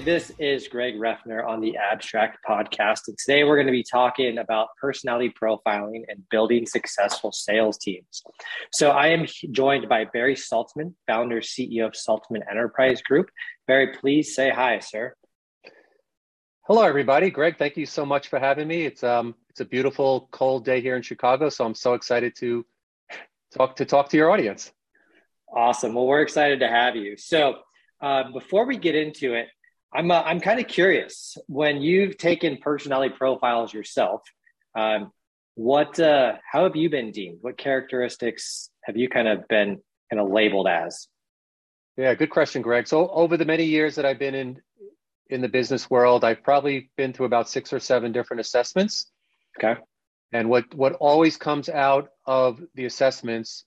This 0.00 0.32
is 0.40 0.66
Greg 0.66 0.96
Refner 0.96 1.46
on 1.46 1.60
the 1.60 1.76
Abstrakt 1.78 2.34
Podkast. 2.48 3.06
And 3.06 3.16
today 3.16 3.44
we're 3.44 3.54
going 3.54 3.68
to 3.68 3.72
be 3.72 3.84
talking 3.84 4.38
about 4.38 4.68
personality 4.80 5.32
profiling 5.40 6.02
and 6.08 6.28
building 6.30 6.66
successful 6.66 7.30
sales 7.30 7.78
teams. 7.78 8.24
So 8.72 8.90
I 8.90 9.08
am 9.08 9.26
joined 9.52 9.88
by 9.88 10.06
Barry 10.06 10.34
Saltzman, 10.34 10.94
founder, 11.06 11.40
CEO 11.40 11.86
of 11.86 11.92
Saltzman 11.92 12.40
Enterprise 12.50 13.02
Group. 13.02 13.30
Barry, 13.68 13.94
please 13.94 14.34
say 14.34 14.50
hi, 14.50 14.80
sir. 14.80 15.14
Hello, 16.62 16.82
everybody. 16.82 17.30
Greg, 17.30 17.56
thank 17.56 17.76
you 17.76 17.86
so 17.86 18.04
much 18.04 18.28
for 18.28 18.40
having 18.40 18.66
me. 18.66 18.86
It's 18.86 19.04
um, 19.04 19.36
it's 19.48 19.60
a 19.60 19.64
beautiful, 19.64 20.28
cold 20.32 20.64
day 20.64 20.80
here 20.80 20.96
in 20.96 21.02
Chicago, 21.02 21.48
so 21.48 21.64
I'm 21.64 21.74
so 21.74 21.94
excited 21.94 22.34
to 22.38 22.66
talk 23.56 23.76
to 23.76 23.84
talk 23.84 24.08
to 24.08 24.16
your 24.16 24.32
audience. 24.32 24.72
Awesome. 25.54 25.94
Well, 25.94 26.06
we're 26.06 26.22
excited 26.22 26.58
to 26.60 26.68
have 26.68 26.96
you. 26.96 27.16
So, 27.16 27.58
uh, 28.00 28.24
before 28.32 28.66
we 28.66 28.76
get 28.76 28.96
into 28.96 29.34
it, 29.34 29.46
I'm 29.94 30.10
uh, 30.10 30.22
I'm 30.22 30.40
kind 30.40 30.58
of 30.58 30.66
curious 30.66 31.36
when 31.46 31.80
you've 31.80 32.18
taken 32.18 32.58
personality 32.58 33.14
profiles 33.16 33.72
yourself. 33.72 34.22
Um, 34.74 35.12
what 35.54 36.00
uh, 36.00 36.34
how 36.50 36.64
have 36.64 36.74
you 36.74 36.90
been 36.90 37.12
deemed? 37.12 37.38
What 37.42 37.56
characteristics 37.56 38.70
have 38.84 38.96
you 38.96 39.08
kind 39.08 39.28
of 39.28 39.46
been 39.46 39.80
kind 40.10 40.20
of 40.20 40.30
labeled 40.30 40.66
as? 40.66 41.06
Yeah, 41.96 42.12
good 42.14 42.30
question, 42.30 42.60
Greg. 42.60 42.88
So 42.88 43.08
over 43.08 43.36
the 43.36 43.44
many 43.44 43.64
years 43.64 43.94
that 43.94 44.04
I've 44.04 44.18
been 44.18 44.34
in 44.34 44.60
in 45.30 45.40
the 45.40 45.48
business 45.48 45.88
world, 45.88 46.24
I've 46.24 46.42
probably 46.42 46.90
been 46.96 47.12
through 47.12 47.26
about 47.26 47.48
six 47.48 47.72
or 47.72 47.78
seven 47.78 48.10
different 48.10 48.40
assessments. 48.40 49.10
Okay. 49.58 49.80
And 50.32 50.50
what 50.50 50.74
what 50.74 50.94
always 50.94 51.36
comes 51.36 51.68
out 51.68 52.08
of 52.26 52.60
the 52.74 52.86
assessments, 52.86 53.64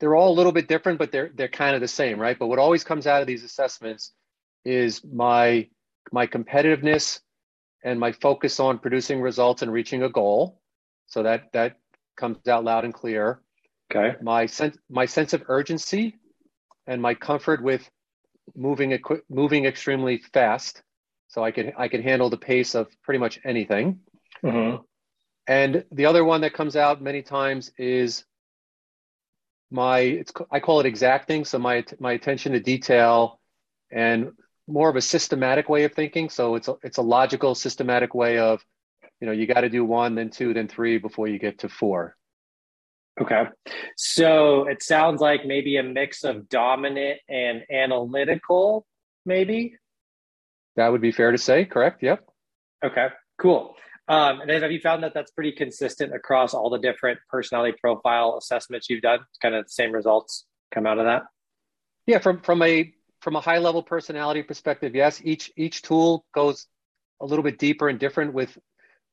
they're 0.00 0.16
all 0.16 0.32
a 0.32 0.34
little 0.34 0.50
bit 0.50 0.66
different, 0.66 0.98
but 0.98 1.12
they're 1.12 1.30
they're 1.32 1.46
kind 1.46 1.76
of 1.76 1.80
the 1.80 1.86
same, 1.86 2.18
right? 2.18 2.36
But 2.36 2.48
what 2.48 2.58
always 2.58 2.82
comes 2.82 3.06
out 3.06 3.20
of 3.20 3.28
these 3.28 3.44
assessments 3.44 4.12
is 4.68 5.02
my 5.04 5.66
my 6.12 6.26
competitiveness 6.26 7.20
and 7.84 7.98
my 7.98 8.12
focus 8.12 8.60
on 8.60 8.78
producing 8.78 9.20
results 9.20 9.62
and 9.62 9.72
reaching 9.72 10.02
a 10.02 10.08
goal. 10.08 10.60
So 11.06 11.22
that 11.22 11.52
that 11.52 11.76
comes 12.16 12.46
out 12.48 12.64
loud 12.64 12.84
and 12.84 12.92
clear. 12.92 13.40
Okay. 13.90 14.16
My 14.22 14.46
sense 14.46 14.76
my 14.90 15.06
sense 15.06 15.32
of 15.32 15.42
urgency 15.48 16.16
and 16.86 17.00
my 17.00 17.14
comfort 17.14 17.62
with 17.62 17.88
moving 18.54 18.98
moving 19.30 19.64
extremely 19.64 20.18
fast, 20.34 20.82
so 21.28 21.42
I 21.42 21.50
can 21.50 21.72
I 21.78 21.88
can 21.88 22.02
handle 22.02 22.28
the 22.28 22.36
pace 22.36 22.74
of 22.74 22.88
pretty 23.02 23.18
much 23.18 23.40
anything. 23.44 24.00
Mm-hmm. 24.44 24.82
And 25.46 25.84
the 25.92 26.04
other 26.04 26.24
one 26.24 26.42
that 26.42 26.52
comes 26.52 26.76
out 26.76 27.00
many 27.00 27.22
times 27.22 27.72
is 27.78 28.24
my 29.70 30.00
it's 30.00 30.32
I 30.50 30.60
call 30.60 30.80
it 30.80 30.86
exacting. 30.86 31.46
So 31.46 31.58
my 31.58 31.84
my 31.98 32.12
attention 32.12 32.52
to 32.52 32.60
detail 32.60 33.40
and 33.90 34.32
more 34.68 34.88
of 34.88 34.96
a 34.96 35.00
systematic 35.00 35.68
way 35.68 35.84
of 35.84 35.92
thinking. 35.92 36.28
So 36.28 36.54
it's 36.54 36.68
a, 36.68 36.76
it's 36.82 36.98
a 36.98 37.02
logical, 37.02 37.54
systematic 37.54 38.14
way 38.14 38.38
of, 38.38 38.62
you 39.20 39.26
know, 39.26 39.32
you 39.32 39.46
got 39.46 39.62
to 39.62 39.68
do 39.68 39.84
one, 39.84 40.14
then 40.14 40.30
two, 40.30 40.54
then 40.54 40.68
three 40.68 40.98
before 40.98 41.26
you 41.26 41.38
get 41.38 41.60
to 41.60 41.68
four. 41.68 42.16
Okay. 43.20 43.44
So 43.96 44.68
it 44.68 44.82
sounds 44.82 45.20
like 45.20 45.44
maybe 45.44 45.76
a 45.76 45.82
mix 45.82 46.22
of 46.22 46.48
dominant 46.48 47.18
and 47.28 47.62
analytical, 47.72 48.86
maybe? 49.26 49.74
That 50.76 50.92
would 50.92 51.00
be 51.00 51.10
fair 51.10 51.32
to 51.32 51.38
say, 51.38 51.64
correct? 51.64 52.02
Yep. 52.02 52.24
Okay, 52.84 53.08
cool. 53.40 53.74
Um, 54.06 54.40
and 54.40 54.50
have 54.50 54.70
you 54.70 54.80
found 54.80 55.02
that 55.02 55.12
that's 55.14 55.32
pretty 55.32 55.52
consistent 55.52 56.14
across 56.14 56.54
all 56.54 56.70
the 56.70 56.78
different 56.78 57.18
personality 57.28 57.76
profile 57.80 58.36
assessments 58.38 58.88
you've 58.88 59.02
done? 59.02 59.18
Kind 59.42 59.54
of 59.56 59.64
the 59.64 59.70
same 59.70 59.92
results 59.92 60.46
come 60.72 60.86
out 60.86 60.98
of 60.98 61.06
that? 61.06 61.22
Yeah, 62.06 62.20
from 62.20 62.40
from 62.40 62.62
a 62.62 62.92
from 63.28 63.36
a 63.36 63.42
high 63.42 63.58
level 63.58 63.82
personality 63.82 64.42
perspective, 64.42 64.94
yes, 64.94 65.20
each 65.22 65.52
each 65.54 65.82
tool 65.82 66.24
goes 66.32 66.66
a 67.20 67.26
little 67.26 67.42
bit 67.42 67.58
deeper 67.58 67.90
and 67.90 67.98
different 67.98 68.32
with 68.32 68.56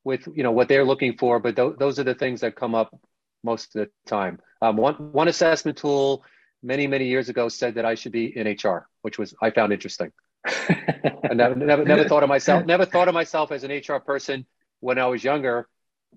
with 0.05 0.25
you 0.33 0.41
know 0.41 0.53
what 0.53 0.69
they're 0.69 0.85
looking 0.85 1.17
for, 1.17 1.37
but 1.37 1.57
th- 1.57 1.73
those 1.79 1.99
are 1.99 2.05
the 2.05 2.15
things 2.15 2.39
that 2.39 2.55
come 2.55 2.75
up 2.75 2.97
most 3.43 3.75
of 3.75 3.81
the 3.81 4.09
time. 4.09 4.39
Um, 4.61 4.77
one 4.77 4.93
one 5.11 5.27
assessment 5.27 5.77
tool 5.77 6.23
many 6.63 6.87
many 6.87 7.07
years 7.07 7.27
ago 7.27 7.49
said 7.49 7.75
that 7.75 7.83
I 7.83 7.95
should 7.95 8.13
be 8.13 8.27
in 8.33 8.47
HR, 8.47 8.87
which 9.01 9.19
was 9.19 9.35
I 9.41 9.49
found 9.49 9.73
interesting. 9.73 10.13
I 10.47 11.33
never, 11.33 11.55
never 11.55 11.83
never 11.83 12.07
thought 12.07 12.23
of 12.23 12.29
myself 12.29 12.65
never 12.65 12.85
thought 12.85 13.09
of 13.09 13.13
myself 13.13 13.51
as 13.51 13.65
an 13.65 13.71
HR 13.71 13.99
person 13.99 14.45
when 14.79 14.97
I 14.97 15.07
was 15.07 15.25
younger, 15.25 15.67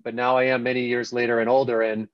but 0.01 0.15
now 0.15 0.37
I 0.37 0.45
am 0.45 0.63
many 0.63 0.85
years 0.85 1.11
later 1.11 1.41
and 1.41 1.49
older, 1.49 1.81
and 1.81 2.07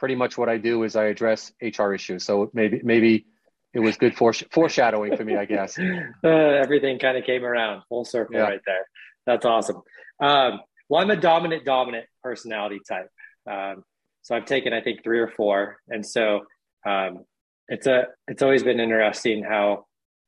pretty 0.00 0.16
much 0.16 0.36
what 0.36 0.48
I 0.48 0.58
do 0.58 0.82
is 0.82 0.96
I 0.96 1.04
address 1.04 1.52
HR 1.62 1.92
issues. 1.92 2.24
So 2.24 2.50
maybe 2.52 2.80
maybe 2.82 3.26
it 3.74 3.80
was 3.80 3.96
good 3.96 4.14
foresh- 4.16 4.50
foreshadowing 4.52 5.16
for 5.16 5.24
me, 5.24 5.36
I 5.36 5.44
guess. 5.44 5.78
Uh, 6.24 6.28
everything 6.28 6.98
kind 6.98 7.16
of 7.16 7.24
came 7.24 7.44
around 7.44 7.82
full 7.88 8.04
circle 8.04 8.36
yeah. 8.36 8.42
right 8.42 8.60
there. 8.66 8.86
That's 9.26 9.44
awesome. 9.44 9.82
Um, 10.20 10.60
well, 10.88 11.02
I'm 11.02 11.10
a 11.10 11.16
dominant, 11.16 11.64
dominant 11.64 12.06
personality 12.22 12.80
type. 12.88 13.08
Um, 13.48 13.84
so 14.22 14.34
I've 14.34 14.46
taken, 14.46 14.72
I 14.72 14.80
think, 14.80 15.04
three 15.04 15.20
or 15.20 15.28
four, 15.28 15.76
and 15.88 16.04
so 16.04 16.40
um, 16.86 17.24
it's 17.68 17.86
a, 17.86 18.06
it's 18.26 18.42
always 18.42 18.62
been 18.62 18.80
interesting 18.80 19.44
how, 19.44 19.86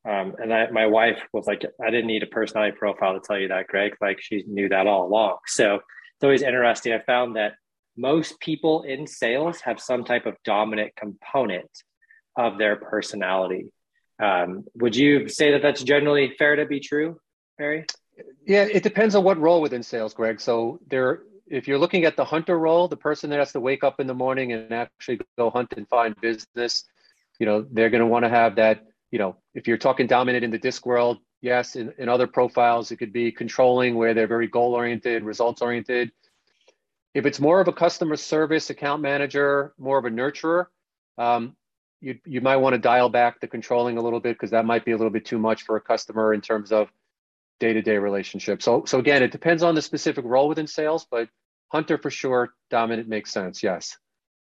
um, 0.08 0.34
and 0.38 0.52
I, 0.52 0.70
my 0.70 0.86
wife 0.86 1.18
was 1.32 1.46
like, 1.46 1.64
I 1.84 1.90
didn't 1.90 2.06
need 2.06 2.22
a 2.22 2.26
personality 2.26 2.76
profile 2.78 3.14
to 3.14 3.20
tell 3.20 3.38
you 3.38 3.48
that, 3.48 3.66
Greg. 3.66 3.94
Like 4.00 4.18
she 4.20 4.44
knew 4.46 4.68
that 4.68 4.86
all 4.86 5.06
along. 5.06 5.38
So 5.46 5.74
it's 5.74 6.22
always 6.22 6.42
interesting. 6.42 6.92
I 6.92 7.00
found 7.00 7.36
that 7.36 7.54
most 7.96 8.38
people 8.40 8.82
in 8.82 9.06
sales 9.06 9.60
have 9.60 9.80
some 9.80 10.04
type 10.04 10.26
of 10.26 10.36
dominant 10.44 10.92
component 10.96 11.70
of 12.36 12.58
their 12.58 12.76
personality. 12.76 13.72
Um, 14.22 14.64
would 14.74 14.94
you 14.94 15.28
say 15.28 15.52
that 15.52 15.62
that's 15.62 15.82
generally 15.82 16.34
fair 16.38 16.56
to 16.56 16.66
be 16.66 16.80
true, 16.80 17.18
Barry? 17.58 17.86
Yeah, 18.46 18.64
it 18.64 18.82
depends 18.82 19.14
on 19.14 19.24
what 19.24 19.38
role 19.38 19.62
within 19.62 19.82
sales, 19.82 20.12
Greg. 20.12 20.40
So 20.40 20.78
there, 20.88 21.22
if 21.46 21.66
you're 21.66 21.78
looking 21.78 22.04
at 22.04 22.16
the 22.16 22.24
hunter 22.24 22.58
role, 22.58 22.86
the 22.86 22.96
person 22.96 23.30
that 23.30 23.38
has 23.38 23.52
to 23.52 23.60
wake 23.60 23.82
up 23.82 23.98
in 23.98 24.06
the 24.06 24.14
morning 24.14 24.52
and 24.52 24.72
actually 24.72 25.20
go 25.38 25.50
hunt 25.50 25.72
and 25.76 25.88
find 25.88 26.14
business, 26.20 26.84
you 27.38 27.46
know, 27.46 27.64
they're 27.70 27.88
going 27.88 28.02
to 28.02 28.06
want 28.06 28.24
to 28.24 28.28
have 28.28 28.56
that. 28.56 28.84
You 29.10 29.18
know, 29.18 29.36
if 29.54 29.66
you're 29.66 29.78
talking 29.78 30.06
dominant 30.06 30.44
in 30.44 30.50
the 30.50 30.58
disc 30.58 30.84
world, 30.84 31.18
yes. 31.40 31.74
In, 31.76 31.92
in 31.96 32.08
other 32.08 32.26
profiles, 32.26 32.90
it 32.90 32.96
could 32.96 33.12
be 33.12 33.32
controlling, 33.32 33.94
where 33.94 34.12
they're 34.12 34.26
very 34.26 34.46
goal 34.46 34.74
oriented, 34.74 35.24
results 35.24 35.62
oriented. 35.62 36.12
If 37.14 37.26
it's 37.26 37.40
more 37.40 37.60
of 37.60 37.68
a 37.68 37.72
customer 37.72 38.16
service 38.16 38.70
account 38.70 39.02
manager, 39.02 39.72
more 39.78 39.98
of 39.98 40.04
a 40.04 40.10
nurturer, 40.10 40.66
um, 41.18 41.56
you 42.00 42.18
you 42.24 42.40
might 42.40 42.56
want 42.56 42.74
to 42.74 42.78
dial 42.78 43.08
back 43.08 43.40
the 43.40 43.46
controlling 43.46 43.98
a 43.98 44.02
little 44.02 44.20
bit 44.20 44.34
because 44.34 44.50
that 44.50 44.64
might 44.64 44.84
be 44.84 44.92
a 44.92 44.96
little 44.96 45.10
bit 45.10 45.24
too 45.24 45.38
much 45.38 45.62
for 45.62 45.76
a 45.76 45.80
customer 45.80 46.34
in 46.34 46.40
terms 46.40 46.72
of 46.72 46.88
day-to-day 47.58 47.98
relationship. 47.98 48.62
So 48.62 48.84
so 48.86 48.98
again, 48.98 49.22
it 49.22 49.32
depends 49.32 49.62
on 49.62 49.74
the 49.74 49.82
specific 49.82 50.24
role 50.24 50.48
within 50.48 50.66
sales, 50.66 51.06
but 51.10 51.28
hunter 51.68 51.98
for 51.98 52.10
sure, 52.10 52.54
dominant 52.70 53.08
makes 53.08 53.32
sense. 53.32 53.62
Yes. 53.62 53.96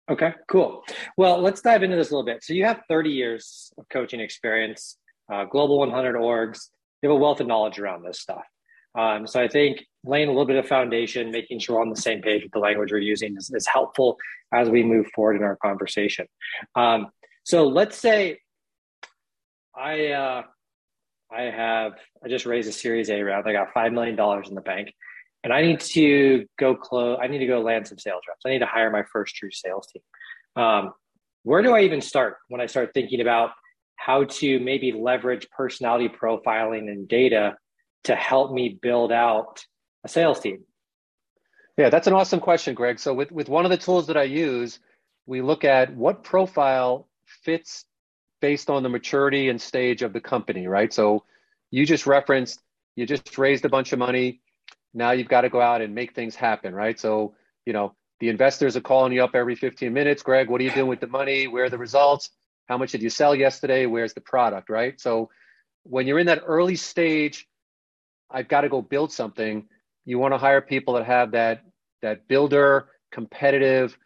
Okay, 0.09 0.33
cool. 0.47 0.83
Well, 1.17 1.41
let's 1.41 1.61
dive 1.61 1.83
into 1.83 1.97
this 1.97 2.11
a 2.11 2.13
little 2.13 2.25
bit. 2.25 2.41
So 2.43 2.53
you 2.53 2.63
have 2.63 2.81
30 2.87 3.09
years 3.09 3.73
of 3.77 3.89
coaching 3.89 4.21
experience, 4.21 4.97
uh, 5.31 5.43
global 5.45 5.79
100 5.79 6.15
orgs. 6.15 6.69
You 7.01 7.09
have 7.09 7.17
a 7.17 7.19
wealth 7.19 7.41
of 7.41 7.47
knowledge 7.47 7.77
around 7.77 8.03
this 8.03 8.21
stuff. 8.21 8.45
Um, 8.97 9.27
so 9.27 9.41
I 9.41 9.49
think 9.49 9.85
laying 10.05 10.29
a 10.29 10.31
little 10.31 10.45
bit 10.45 10.55
of 10.55 10.65
foundation, 10.65 11.29
making 11.29 11.59
sure 11.59 11.75
we're 11.75 11.81
on 11.81 11.89
the 11.89 12.01
same 12.01 12.21
page 12.21 12.43
with 12.43 12.53
the 12.53 12.59
language 12.59 12.91
we're 12.91 12.99
using 12.99 13.35
is, 13.35 13.51
is 13.53 13.67
helpful 13.67 14.17
as 14.53 14.69
we 14.69 14.81
move 14.81 15.07
forward 15.13 15.35
in 15.35 15.43
our 15.43 15.57
conversation. 15.57 16.25
Um, 16.75 17.07
so 17.47 17.65
let's 17.65 17.97
say 17.97 18.39
I 19.73 20.07
uh, 20.07 20.41
I 21.31 21.43
have 21.43 21.93
I 22.21 22.27
just 22.27 22.45
raised 22.45 22.67
a 22.67 22.73
Series 22.73 23.09
A 23.09 23.21
round. 23.21 23.47
I 23.47 23.53
got 23.53 23.69
five 23.73 23.93
million 23.93 24.17
dollars 24.17 24.49
in 24.49 24.55
the 24.55 24.59
bank, 24.59 24.93
and 25.45 25.53
I 25.53 25.61
need 25.61 25.79
to 25.79 26.45
go 26.59 26.75
close. 26.75 27.17
I 27.21 27.27
need 27.27 27.37
to 27.37 27.47
go 27.47 27.61
land 27.61 27.87
some 27.87 27.99
sales 27.99 28.23
reps. 28.27 28.41
I 28.45 28.49
need 28.49 28.59
to 28.59 28.65
hire 28.65 28.91
my 28.91 29.03
first 29.13 29.33
true 29.33 29.49
sales 29.49 29.87
team. 29.87 30.61
Um, 30.61 30.91
where 31.43 31.61
do 31.61 31.73
I 31.73 31.83
even 31.83 32.01
start 32.01 32.35
when 32.49 32.59
I 32.59 32.65
start 32.65 32.91
thinking 32.93 33.21
about 33.21 33.51
how 33.95 34.25
to 34.25 34.59
maybe 34.59 34.91
leverage 34.91 35.47
personality 35.49 36.09
profiling 36.09 36.91
and 36.91 37.07
data 37.07 37.55
to 38.03 38.15
help 38.15 38.51
me 38.51 38.77
build 38.81 39.13
out 39.13 39.63
a 40.03 40.09
sales 40.09 40.41
team? 40.41 40.65
Yeah, 41.77 41.91
that's 41.91 42.07
an 42.07 42.13
awesome 42.13 42.41
question, 42.41 42.75
Greg. 42.75 42.99
So 42.99 43.13
with, 43.13 43.31
with 43.31 43.47
one 43.47 43.63
of 43.63 43.71
the 43.71 43.77
tools 43.77 44.07
that 44.07 44.17
I 44.17 44.23
use, 44.23 44.79
we 45.25 45.41
look 45.41 45.63
at 45.63 45.95
what 45.95 46.23
profile 46.23 47.06
fits 47.47 47.85
based 48.41 48.69
on 48.69 48.83
the 48.83 48.89
maturity 48.89 49.47
and 49.47 49.59
stage 49.59 50.01
of 50.01 50.11
the 50.11 50.19
company, 50.19 50.67
right? 50.67 50.93
So 50.93 51.23
you 51.71 51.85
just 51.85 52.05
referenced, 52.05 52.61
you 52.97 53.05
just 53.05 53.37
raised 53.37 53.63
a 53.63 53.69
bunch 53.69 53.93
of 53.93 53.99
money. 53.99 54.41
Now 54.93 55.11
you've 55.11 55.29
got 55.29 55.41
to 55.41 55.49
go 55.49 55.61
out 55.61 55.81
and 55.81 55.95
make 55.95 56.13
things 56.13 56.35
happen, 56.35 56.75
right? 56.75 56.99
So, 56.99 57.35
you 57.65 57.71
know, 57.71 57.95
the 58.19 58.27
investors 58.27 58.75
are 58.75 58.81
calling 58.81 59.13
you 59.13 59.23
up 59.23 59.33
every 59.33 59.55
15 59.55 59.93
minutes. 59.93 60.23
Greg, 60.23 60.49
what 60.49 60.59
are 60.59 60.65
you 60.65 60.71
doing 60.71 60.87
with 60.87 60.99
the 60.99 61.07
money? 61.07 61.47
Where 61.47 61.65
are 61.65 61.69
the 61.69 61.77
results? 61.77 62.31
How 62.67 62.77
much 62.77 62.91
did 62.91 63.01
you 63.01 63.09
sell 63.09 63.33
yesterday? 63.33 63.85
Where's 63.85 64.13
the 64.13 64.21
product, 64.21 64.69
right? 64.69 64.99
So 64.99 65.29
when 65.83 66.05
you're 66.05 66.19
in 66.19 66.27
that 66.27 66.43
early 66.45 66.75
stage, 66.75 67.47
I've 68.29 68.49
got 68.49 68.61
to 68.61 68.69
go 68.69 68.81
build 68.81 69.13
something. 69.13 69.69
You 70.03 70.19
want 70.19 70.33
to 70.33 70.37
hire 70.37 70.59
people 70.59 70.95
that 70.95 71.05
have 71.05 71.31
that 71.31 71.63
that 72.01 72.27
builder, 72.27 72.89
competitive, 73.11 73.97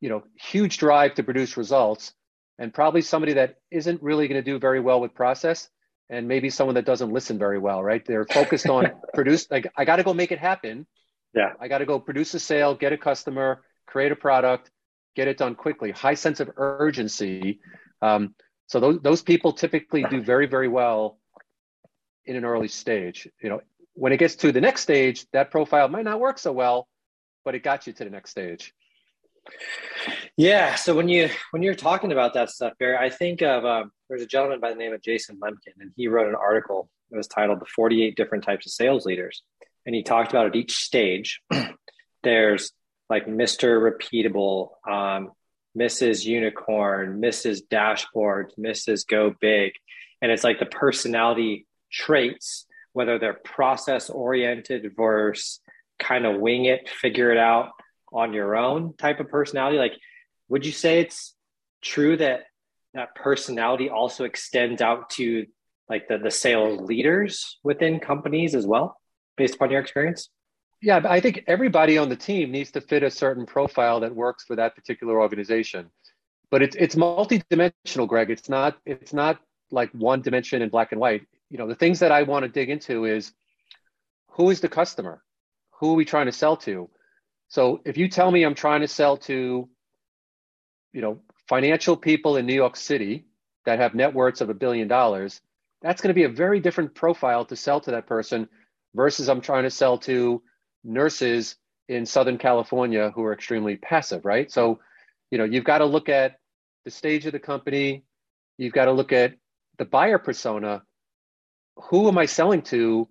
you 0.00 0.08
know, 0.08 0.24
huge 0.34 0.78
drive 0.78 1.14
to 1.14 1.22
produce 1.22 1.56
results 1.58 2.14
and 2.58 2.72
probably 2.72 3.02
somebody 3.02 3.34
that 3.34 3.56
isn't 3.70 4.02
really 4.02 4.28
going 4.28 4.42
to 4.42 4.50
do 4.50 4.58
very 4.58 4.80
well 4.80 5.00
with 5.00 5.14
process 5.14 5.68
and 6.08 6.28
maybe 6.28 6.50
someone 6.50 6.74
that 6.74 6.84
doesn't 6.84 7.12
listen 7.12 7.38
very 7.38 7.58
well, 7.58 7.82
right? 7.82 8.04
They're 8.04 8.26
focused 8.26 8.68
on 8.68 8.92
produce. 9.14 9.50
Like 9.50 9.66
I 9.76 9.84
got 9.84 9.96
to 9.96 10.02
go 10.02 10.14
make 10.14 10.32
it 10.32 10.38
happen. 10.38 10.86
Yeah. 11.34 11.52
I 11.60 11.68
got 11.68 11.78
to 11.78 11.86
go 11.86 11.98
produce 11.98 12.32
a 12.34 12.40
sale, 12.40 12.74
get 12.74 12.92
a 12.92 12.98
customer, 12.98 13.62
create 13.86 14.12
a 14.12 14.16
product, 14.16 14.70
get 15.16 15.28
it 15.28 15.36
done 15.36 15.54
quickly. 15.54 15.90
High 15.90 16.14
sense 16.14 16.40
of 16.40 16.50
urgency. 16.56 17.60
Um, 18.00 18.34
so 18.68 18.80
those 18.80 19.00
those 19.00 19.22
people 19.22 19.52
typically 19.52 20.04
do 20.04 20.22
very 20.22 20.46
very 20.46 20.68
well 20.68 21.18
in 22.24 22.36
an 22.36 22.44
early 22.44 22.68
stage. 22.68 23.28
You 23.42 23.50
know, 23.50 23.60
when 23.94 24.12
it 24.12 24.18
gets 24.18 24.36
to 24.36 24.52
the 24.52 24.60
next 24.60 24.82
stage, 24.82 25.26
that 25.32 25.50
profile 25.50 25.88
might 25.88 26.04
not 26.04 26.20
work 26.20 26.38
so 26.38 26.52
well, 26.52 26.88
but 27.44 27.54
it 27.54 27.62
got 27.62 27.86
you 27.86 27.92
to 27.94 28.04
the 28.04 28.10
next 28.10 28.30
stage. 28.30 28.74
Yeah. 30.36 30.74
So 30.74 30.94
when 30.94 31.08
you 31.08 31.30
when 31.50 31.62
you're 31.62 31.74
talking 31.74 32.12
about 32.12 32.34
that 32.34 32.50
stuff, 32.50 32.74
Barry, 32.78 32.96
I 32.96 33.08
think 33.08 33.42
of 33.42 33.64
um, 33.64 33.90
there's 34.08 34.22
a 34.22 34.26
gentleman 34.26 34.60
by 34.60 34.70
the 34.70 34.76
name 34.76 34.92
of 34.92 35.02
Jason 35.02 35.38
Lemkin, 35.38 35.80
and 35.80 35.92
he 35.96 36.08
wrote 36.08 36.28
an 36.28 36.34
article. 36.34 36.90
It 37.10 37.16
was 37.16 37.26
titled 37.26 37.60
"The 37.60 37.66
48 37.66 38.16
Different 38.16 38.44
Types 38.44 38.66
of 38.66 38.72
Sales 38.72 39.06
Leaders," 39.06 39.42
and 39.86 39.94
he 39.94 40.02
talked 40.02 40.30
about 40.30 40.46
at 40.46 40.56
each 40.56 40.76
stage, 40.76 41.40
there's 42.22 42.72
like 43.08 43.26
Mr. 43.26 43.80
Repeatable, 43.80 44.70
um, 44.86 45.30
Mrs. 45.78 46.24
Unicorn, 46.24 47.20
Mrs. 47.20 47.62
Dashboard, 47.70 48.52
Mrs. 48.58 49.06
Go 49.06 49.34
Big, 49.40 49.72
and 50.20 50.30
it's 50.30 50.44
like 50.44 50.58
the 50.58 50.66
personality 50.66 51.66
traits, 51.90 52.66
whether 52.92 53.18
they're 53.18 53.32
process 53.32 54.10
oriented 54.10 54.92
versus 54.96 55.60
kind 55.98 56.26
of 56.26 56.40
wing 56.40 56.66
it, 56.66 56.90
figure 56.90 57.30
it 57.30 57.38
out 57.38 57.70
on 58.12 58.32
your 58.32 58.56
own 58.56 58.94
type 58.96 59.20
of 59.20 59.28
personality. 59.28 59.78
Like, 59.78 59.94
would 60.48 60.64
you 60.64 60.72
say 60.72 61.00
it's 61.00 61.34
true 61.82 62.16
that 62.16 62.44
that 62.94 63.14
personality 63.14 63.90
also 63.90 64.24
extends 64.24 64.80
out 64.80 65.10
to 65.10 65.46
like 65.88 66.08
the, 66.08 66.18
the 66.18 66.30
sales 66.30 66.80
leaders 66.80 67.58
within 67.62 68.00
companies 68.00 68.54
as 68.54 68.66
well, 68.66 68.96
based 69.36 69.54
upon 69.54 69.70
your 69.70 69.80
experience? 69.80 70.28
Yeah, 70.82 71.00
I 71.08 71.20
think 71.20 71.44
everybody 71.46 71.98
on 71.98 72.08
the 72.08 72.16
team 72.16 72.50
needs 72.50 72.70
to 72.72 72.80
fit 72.80 73.02
a 73.02 73.10
certain 73.10 73.46
profile 73.46 74.00
that 74.00 74.14
works 74.14 74.44
for 74.44 74.56
that 74.56 74.74
particular 74.74 75.20
organization. 75.20 75.90
But 76.50 76.62
it's 76.62 76.76
it's 76.76 76.94
multidimensional, 76.94 78.06
Greg. 78.06 78.30
It's 78.30 78.48
not 78.48 78.76
it's 78.84 79.12
not 79.12 79.38
like 79.70 79.90
one 79.92 80.22
dimension 80.22 80.62
in 80.62 80.68
black 80.68 80.92
and 80.92 81.00
white. 81.00 81.22
You 81.50 81.58
know, 81.58 81.66
the 81.66 81.74
things 81.74 82.00
that 82.00 82.12
I 82.12 82.22
want 82.22 82.44
to 82.44 82.48
dig 82.48 82.70
into 82.70 83.04
is 83.04 83.32
who 84.30 84.50
is 84.50 84.60
the 84.60 84.68
customer? 84.68 85.22
Who 85.80 85.92
are 85.92 85.96
we 85.96 86.04
trying 86.04 86.26
to 86.26 86.32
sell 86.32 86.56
to? 86.58 86.90
So 87.48 87.80
if 87.84 87.96
you 87.96 88.08
tell 88.08 88.30
me 88.30 88.44
I'm 88.44 88.54
trying 88.54 88.80
to 88.80 88.88
sell 88.88 89.16
to, 89.18 89.68
you 90.92 91.00
know, 91.00 91.20
financial 91.48 91.96
people 91.96 92.36
in 92.36 92.46
New 92.46 92.54
York 92.54 92.76
City 92.76 93.26
that 93.64 93.78
have 93.78 93.94
net 93.94 94.14
worths 94.14 94.40
of 94.40 94.50
a 94.50 94.54
billion 94.54 94.88
dollars, 94.88 95.40
that's 95.82 96.00
going 96.00 96.08
to 96.08 96.14
be 96.14 96.24
a 96.24 96.28
very 96.28 96.60
different 96.60 96.94
profile 96.94 97.44
to 97.46 97.56
sell 97.56 97.80
to 97.80 97.90
that 97.92 98.06
person 98.06 98.48
versus 98.94 99.28
I'm 99.28 99.40
trying 99.40 99.64
to 99.64 99.70
sell 99.70 99.98
to 99.98 100.42
nurses 100.84 101.56
in 101.88 102.06
Southern 102.06 102.38
California 102.38 103.10
who 103.14 103.22
are 103.24 103.32
extremely 103.32 103.76
passive, 103.76 104.24
right? 104.24 104.50
So, 104.50 104.80
you 105.30 105.38
know, 105.38 105.44
you've 105.44 105.64
got 105.64 105.78
to 105.78 105.84
look 105.84 106.08
at 106.08 106.38
the 106.84 106.90
stage 106.90 107.26
of 107.26 107.32
the 107.32 107.38
company, 107.38 108.04
you've 108.58 108.72
got 108.72 108.86
to 108.86 108.92
look 108.92 109.12
at 109.12 109.34
the 109.78 109.84
buyer 109.84 110.18
persona. 110.18 110.82
Who 111.90 112.08
am 112.08 112.16
I 112.16 112.24
selling 112.24 112.62
to 112.62 113.06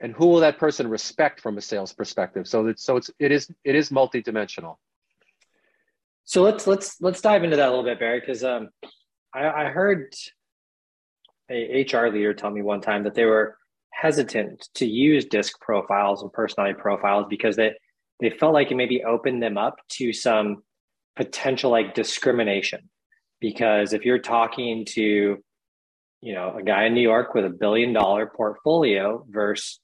and 0.00 0.12
who 0.12 0.26
will 0.28 0.40
that 0.40 0.58
person 0.58 0.88
respect 0.88 1.40
from 1.40 1.58
a 1.58 1.60
sales 1.60 1.92
perspective 1.92 2.46
so 2.46 2.62
that 2.64 2.78
so 2.78 2.96
it's 2.96 3.10
it 3.18 3.32
is 3.32 3.50
it 3.64 3.74
is 3.74 3.90
multidimensional 3.90 4.76
so 6.28 6.42
let's 6.42 6.66
let's 6.66 7.00
let's 7.00 7.22
dive 7.22 7.42
into 7.42 7.56
that 7.56 7.68
a 7.68 7.70
little 7.70 7.84
bit 7.84 7.98
barry 7.98 8.20
because 8.20 8.44
um, 8.44 8.68
I, 9.34 9.48
I 9.48 9.64
heard 9.70 10.12
a 11.50 11.86
hr 11.90 12.08
leader 12.08 12.34
tell 12.34 12.50
me 12.50 12.60
one 12.60 12.82
time 12.82 13.02
that 13.04 13.14
they 13.14 13.24
were 13.24 13.56
hesitant 13.94 14.68
to 14.74 14.86
use 14.86 15.24
disc 15.24 15.58
profiles 15.58 16.22
and 16.22 16.30
personality 16.30 16.78
profiles 16.78 17.24
because 17.30 17.56
they 17.56 17.72
they 18.20 18.28
felt 18.28 18.52
like 18.52 18.70
it 18.70 18.74
maybe 18.76 19.02
opened 19.04 19.42
them 19.42 19.56
up 19.56 19.76
to 19.88 20.12
some 20.12 20.62
potential 21.16 21.70
like 21.70 21.94
discrimination. 21.94 22.90
Because 23.40 23.94
if 23.94 24.04
you're 24.04 24.18
talking 24.18 24.84
to 24.90 25.38
you 26.20 26.34
know 26.34 26.56
a 26.58 26.62
guy 26.62 26.84
in 26.84 26.94
new 26.94 27.00
york 27.00 27.32
with 27.32 27.46
a 27.46 27.50
billion 27.50 27.94
dollar 27.94 28.26
portfolio 28.26 29.24
versus 29.30 29.80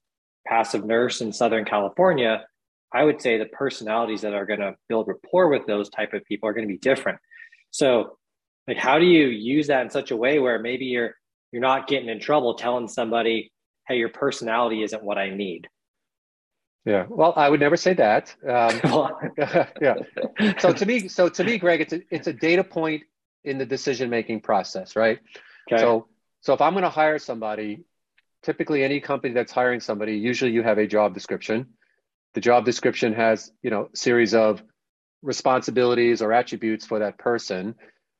passive 0.46 0.84
nurse 0.84 1.22
in 1.22 1.32
Southern 1.32 1.64
California, 1.64 2.44
I 2.92 3.04
would 3.04 3.20
say 3.20 3.38
the 3.38 3.46
personalities 3.46 4.22
that 4.22 4.34
are 4.34 4.46
going 4.46 4.60
to 4.60 4.74
build 4.88 5.08
rapport 5.08 5.48
with 5.48 5.66
those 5.66 5.88
type 5.88 6.12
of 6.12 6.24
people 6.24 6.48
are 6.48 6.52
going 6.52 6.66
to 6.66 6.72
be 6.72 6.78
different. 6.78 7.18
So, 7.70 8.18
like, 8.68 8.76
how 8.76 8.98
do 8.98 9.04
you 9.04 9.26
use 9.26 9.66
that 9.66 9.82
in 9.82 9.90
such 9.90 10.10
a 10.10 10.16
way 10.16 10.38
where 10.38 10.58
maybe 10.58 10.86
you're 10.86 11.14
you're 11.52 11.62
not 11.62 11.86
getting 11.86 12.08
in 12.08 12.20
trouble 12.20 12.54
telling 12.54 12.88
somebody, 12.88 13.52
"Hey, 13.88 13.98
your 13.98 14.08
personality 14.08 14.82
isn't 14.82 15.02
what 15.02 15.18
I 15.18 15.30
need." 15.30 15.68
Yeah, 16.84 17.06
well, 17.08 17.32
I 17.36 17.48
would 17.48 17.60
never 17.60 17.76
say 17.76 17.94
that. 17.94 18.34
Um, 18.46 18.80
yeah. 19.80 19.94
So 20.58 20.72
to 20.72 20.86
me, 20.86 21.08
so 21.08 21.28
to 21.28 21.44
me, 21.44 21.58
Greg, 21.58 21.80
it's 21.80 21.92
a 21.92 22.00
it's 22.10 22.26
a 22.26 22.32
data 22.32 22.62
point 22.62 23.04
in 23.42 23.58
the 23.58 23.66
decision 23.66 24.10
making 24.10 24.40
process, 24.40 24.96
right? 24.96 25.18
Okay. 25.70 25.80
So 25.80 26.08
so 26.40 26.52
if 26.52 26.60
I'm 26.60 26.74
going 26.74 26.84
to 26.84 26.90
hire 26.90 27.18
somebody, 27.18 27.84
typically 28.42 28.84
any 28.84 29.00
company 29.00 29.32
that's 29.32 29.50
hiring 29.50 29.80
somebody, 29.80 30.16
usually 30.18 30.50
you 30.50 30.62
have 30.62 30.76
a 30.76 30.86
job 30.86 31.14
description. 31.14 31.68
The 32.34 32.40
job 32.40 32.64
description 32.64 33.14
has, 33.14 33.52
you 33.62 33.70
know, 33.70 33.88
series 33.94 34.34
of 34.34 34.62
responsibilities 35.22 36.20
or 36.20 36.32
attributes 36.32 36.86
for 36.86 36.98
that 36.98 37.18
person. 37.18 37.74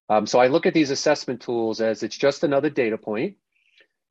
Um, 0.09 0.27
so 0.27 0.39
I 0.39 0.47
look 0.49 0.67
at 0.67 0.75
these 0.75 0.91
assessment 0.91 1.41
tools 1.41 1.81
as 1.81 2.03
it's 2.03 2.17
just 2.17 2.45
another 2.45 2.71
data 2.71 2.99
point. 2.99 3.37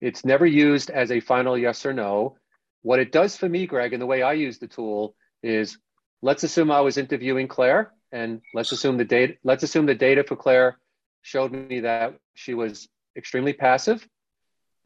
It's 0.02 0.26
never 0.26 0.46
used 0.46 0.90
as 0.90 1.12
a 1.12 1.20
final 1.20 1.58
yes 1.58 1.86
or 1.86 1.94
no. 1.94 2.38
What 2.82 3.00
it 3.00 3.12
does 3.12 3.38
for 3.38 3.48
me, 3.48 3.66
Greg, 3.66 3.94
and 3.94 4.02
the 4.02 4.06
way 4.06 4.22
I 4.22 4.34
use 4.34 4.60
the 4.60 4.68
tool 4.68 5.16
is 5.42 5.78
let's 6.22 6.44
assume 6.44 6.72
I 6.72 6.82
was 6.82 6.98
interviewing 6.98 7.48
Claire 7.48 7.94
and 8.12 8.42
let's 8.54 8.72
assume 8.72 8.98
the 8.98 9.06
data 9.06 9.34
let's 9.44 9.64
assume 9.64 9.86
the 9.86 9.96
data 9.96 10.24
for 10.24 10.36
Claire 10.36 10.78
showed 11.22 11.52
me 11.52 11.82
that 11.82 12.16
she 12.34 12.54
was 12.54 12.88
extremely 13.16 13.54
passive 13.54 14.06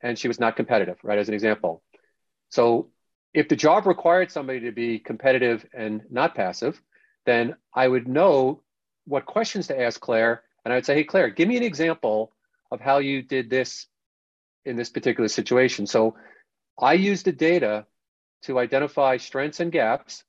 and 0.01 0.17
she 0.17 0.27
was 0.27 0.39
not 0.39 0.55
competitive, 0.55 0.97
right? 1.03 1.17
As 1.17 1.27
an 1.27 1.33
example. 1.33 1.81
So 2.49 2.89
if 3.37 3.47
the 3.47 3.55
job 3.55 3.85
required 3.85 4.31
somebody 4.31 4.61
to 4.61 4.71
be 4.71 4.97
competitive 4.97 5.63
and 5.71 6.01
not 6.09 6.33
passive, 6.33 6.81
then 7.27 7.55
I 7.71 7.87
would 7.87 8.07
know 8.07 8.63
what 9.05 9.27
questions 9.27 9.67
to 9.67 9.79
ask 9.79 10.01
Claire. 10.01 10.41
And 10.65 10.73
I 10.73 10.77
would 10.77 10.87
say, 10.87 10.95
hey, 10.95 11.03
Claire, 11.03 11.29
give 11.29 11.47
me 11.47 11.55
an 11.55 11.61
example 11.61 12.33
of 12.71 12.81
how 12.81 12.97
you 12.97 13.21
did 13.21 13.47
this 13.47 13.85
in 14.65 14.75
this 14.75 14.89
particular 14.89 15.27
situation. 15.27 15.85
So 15.85 16.15
I 16.81 16.93
use 16.93 17.21
the 17.21 17.31
data 17.31 17.85
to 18.45 18.57
identify 18.57 19.17
strengths 19.17 19.59
and 19.59 19.71
gaps. 19.71 20.23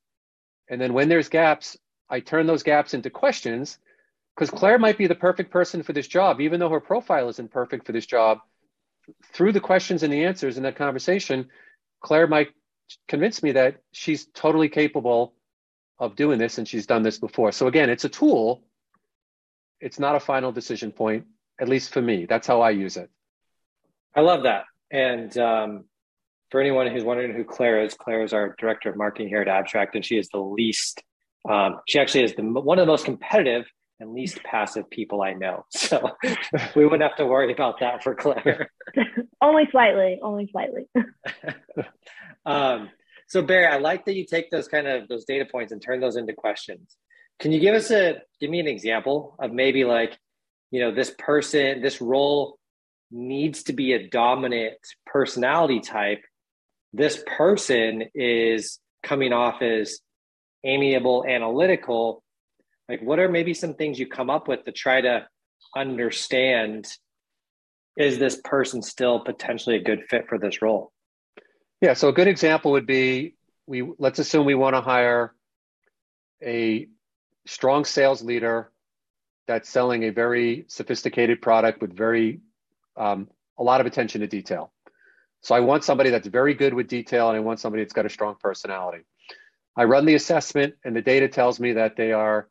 And 0.68 0.78
then 0.78 0.92
when 0.92 1.08
there's 1.08 1.30
gaps, 1.30 1.78
I 2.10 2.20
turn 2.20 2.46
those 2.46 2.62
gaps 2.62 2.92
into 2.92 3.08
questions 3.08 3.78
because 4.36 4.50
Claire 4.50 4.78
might 4.78 4.98
be 4.98 5.06
the 5.06 5.14
perfect 5.14 5.50
person 5.50 5.82
for 5.82 5.94
this 5.94 6.08
job, 6.08 6.42
even 6.42 6.60
though 6.60 6.68
her 6.68 6.78
profile 6.78 7.30
isn't 7.30 7.52
perfect 7.52 7.86
for 7.86 7.92
this 7.92 8.04
job 8.04 8.40
through 9.32 9.52
the 9.52 9.60
questions 9.60 10.02
and 10.02 10.12
the 10.12 10.26
answers 10.26 10.58
in 10.58 10.64
that 10.64 10.76
conversation, 10.76 11.48
Claire 12.02 12.26
might 12.26 12.50
convince 13.08 13.42
me 13.42 13.52
that 13.52 13.78
she's 13.92 14.26
totally 14.26 14.68
capable 14.68 15.34
of 15.98 16.16
doing 16.16 16.38
this 16.38 16.58
and 16.58 16.66
she's 16.66 16.86
done 16.86 17.02
this 17.02 17.18
before. 17.18 17.52
So 17.52 17.66
again, 17.66 17.90
it's 17.90 18.04
a 18.04 18.08
tool. 18.08 18.62
It's 19.80 19.98
not 19.98 20.14
a 20.14 20.20
final 20.20 20.52
decision 20.52 20.92
point, 20.92 21.26
at 21.60 21.68
least 21.68 21.92
for 21.92 22.02
me. 22.02 22.26
That's 22.26 22.46
how 22.46 22.60
I 22.60 22.70
use 22.70 22.96
it. 22.96 23.10
I 24.14 24.20
love 24.20 24.44
that. 24.44 24.64
And 24.90 25.36
um, 25.38 25.84
for 26.50 26.60
anyone 26.60 26.86
who's 26.88 27.04
wondering 27.04 27.34
who 27.34 27.44
Claire 27.44 27.84
is, 27.84 27.94
Claire 27.94 28.24
is 28.24 28.32
our 28.32 28.54
director 28.58 28.90
of 28.90 28.96
marketing 28.96 29.28
here 29.28 29.42
at 29.42 29.48
Abstrakt, 29.48 29.94
and 29.94 30.04
she 30.04 30.16
is 30.16 30.28
the 30.28 30.38
least. 30.38 31.02
Um, 31.48 31.76
she 31.86 31.98
actually 31.98 32.24
is 32.24 32.34
the 32.34 32.42
one 32.42 32.78
of 32.78 32.86
the 32.86 32.90
most 32.90 33.04
competitive 33.04 33.64
and 34.00 34.12
least 34.12 34.42
passive 34.44 34.88
people 34.90 35.22
I 35.22 35.34
know. 35.34 35.64
So 35.76 36.10
we 36.76 36.84
wouldn't 36.84 37.02
have 37.02 37.16
to 37.16 37.26
worry 37.26 37.52
about 37.52 37.80
that 37.80 38.02
for 38.02 38.14
Claire. 38.14 38.70
only 39.42 39.64
slightly, 39.70 40.18
only 40.22 40.48
slightly. 40.50 40.86
um, 42.48 42.90
so 43.28 43.42
Barry, 43.42 43.66
I 43.66 43.76
like 43.76 44.06
that 44.06 44.14
you 44.14 44.24
take 44.24 44.50
those 44.50 44.68
kind 44.68 44.86
of 44.86 45.06
those 45.08 45.26
data 45.26 45.44
points 45.44 45.70
and 45.70 45.82
turn 45.82 46.00
those 46.00 46.16
into 46.16 46.32
questions. 46.32 46.96
Can 47.38 47.52
you 47.52 47.60
give 47.60 47.74
us 47.74 47.90
a 47.90 48.16
give 48.40 48.50
me 48.50 48.58
an 48.58 48.66
example 48.66 49.36
of 49.38 49.52
maybe 49.52 49.84
like, 49.84 50.18
you 50.70 50.80
know, 50.80 50.94
this 50.94 51.12
person, 51.18 51.82
this 51.82 52.00
role 52.00 52.58
needs 53.10 53.64
to 53.64 53.72
be 53.74 53.92
a 53.92 54.08
dominant 54.08 54.78
personality 55.06 55.80
type. 55.80 56.22
This 56.92 57.22
person 57.36 58.04
is 58.14 58.78
coming 59.02 59.32
off 59.32 59.60
as 59.60 60.00
amiable, 60.64 61.24
analytical, 61.28 62.22
like 62.88 63.02
what 63.02 63.18
are 63.18 63.28
maybe 63.28 63.52
some 63.52 63.74
things 63.74 63.98
you 63.98 64.06
come 64.06 64.30
up 64.30 64.48
with 64.48 64.64
to 64.64 64.72
try 64.72 65.02
to 65.02 65.26
understand 65.76 66.88
is 67.98 68.18
this 68.18 68.40
person 68.42 68.80
still 68.80 69.20
potentially 69.20 69.76
a 69.76 69.82
good 69.82 70.04
fit 70.08 70.26
for 70.28 70.38
this 70.38 70.62
role 70.62 70.92
yeah 71.80 71.94
so 71.94 72.08
a 72.08 72.12
good 72.12 72.28
example 72.28 72.72
would 72.72 72.86
be 72.86 73.34
we 73.66 73.88
let's 73.98 74.18
assume 74.18 74.46
we 74.46 74.54
want 74.54 74.74
to 74.74 74.80
hire 74.80 75.34
a 76.42 76.88
strong 77.46 77.84
sales 77.84 78.22
leader 78.22 78.70
that's 79.46 79.68
selling 79.68 80.04
a 80.04 80.10
very 80.10 80.66
sophisticated 80.68 81.40
product 81.40 81.80
with 81.80 81.96
very 81.96 82.40
um, 82.96 83.28
a 83.58 83.62
lot 83.62 83.80
of 83.80 83.86
attention 83.86 84.20
to 84.20 84.26
detail. 84.26 84.72
So 85.40 85.54
I 85.54 85.60
want 85.60 85.84
somebody 85.84 86.10
that's 86.10 86.26
very 86.26 86.54
good 86.54 86.74
with 86.74 86.88
detail 86.88 87.28
and 87.28 87.36
I 87.36 87.40
want 87.40 87.60
somebody 87.60 87.82
that's 87.82 87.94
got 87.94 88.06
a 88.06 88.10
strong 88.10 88.36
personality. 88.40 89.04
I 89.76 89.84
run 89.84 90.04
the 90.04 90.14
assessment 90.14 90.74
and 90.84 90.94
the 90.94 91.02
data 91.02 91.28
tells 91.28 91.58
me 91.58 91.74
that 91.74 91.96
they 91.96 92.12
are 92.12 92.48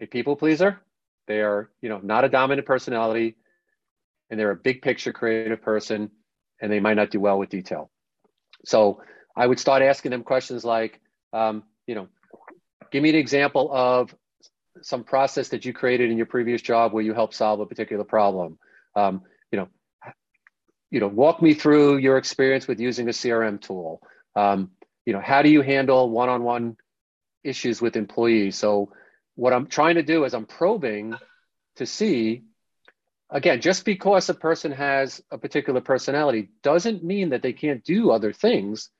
a 0.00 0.06
people 0.06 0.36
pleaser. 0.36 0.80
They 1.26 1.40
are, 1.40 1.70
you 1.80 1.88
know, 1.88 2.00
not 2.02 2.24
a 2.24 2.28
dominant 2.28 2.66
personality 2.66 3.36
and 4.28 4.38
they're 4.38 4.50
a 4.50 4.56
big 4.56 4.82
picture 4.82 5.12
creative 5.12 5.62
person 5.62 6.10
and 6.60 6.70
they 6.70 6.80
might 6.80 6.94
not 6.94 7.10
do 7.10 7.20
well 7.20 7.38
with 7.38 7.48
detail. 7.48 7.90
So 8.64 9.02
I 9.36 9.46
would 9.46 9.58
start 9.58 9.82
asking 9.82 10.10
them 10.10 10.22
questions 10.22 10.64
like, 10.64 11.00
um, 11.32 11.64
you 11.86 11.94
know, 11.94 12.08
give 12.90 13.02
me 13.02 13.10
an 13.10 13.16
example 13.16 13.70
of 13.72 14.14
some 14.82 15.04
process 15.04 15.48
that 15.48 15.64
you 15.64 15.72
created 15.72 16.10
in 16.10 16.16
your 16.16 16.26
previous 16.26 16.62
job 16.62 16.92
where 16.92 17.02
you 17.02 17.14
helped 17.14 17.34
solve 17.34 17.60
a 17.60 17.66
particular 17.66 18.04
problem. 18.04 18.58
Um, 18.94 19.22
you 19.52 19.58
know, 19.58 19.68
you 20.90 21.00
know, 21.00 21.08
walk 21.08 21.40
me 21.40 21.54
through 21.54 21.98
your 21.98 22.16
experience 22.16 22.66
with 22.66 22.80
using 22.80 23.08
a 23.08 23.12
CRM 23.12 23.60
tool. 23.60 24.02
Um, 24.34 24.70
you 25.06 25.12
know, 25.12 25.20
how 25.20 25.42
do 25.42 25.48
you 25.48 25.62
handle 25.62 26.10
one-on-one 26.10 26.76
issues 27.44 27.80
with 27.80 27.96
employees? 27.96 28.56
So 28.56 28.92
what 29.36 29.52
I'm 29.52 29.66
trying 29.66 29.94
to 29.96 30.02
do 30.02 30.24
is 30.24 30.34
I'm 30.34 30.46
probing 30.46 31.14
to 31.76 31.86
see 31.86 32.42
again, 33.30 33.60
just 33.60 33.84
because 33.84 34.28
a 34.28 34.34
person 34.34 34.72
has 34.72 35.22
a 35.30 35.38
particular 35.38 35.80
personality 35.80 36.50
doesn't 36.62 37.04
mean 37.04 37.30
that 37.30 37.42
they 37.42 37.52
can't 37.52 37.84
do 37.84 38.10
other 38.10 38.32
things. 38.32 38.90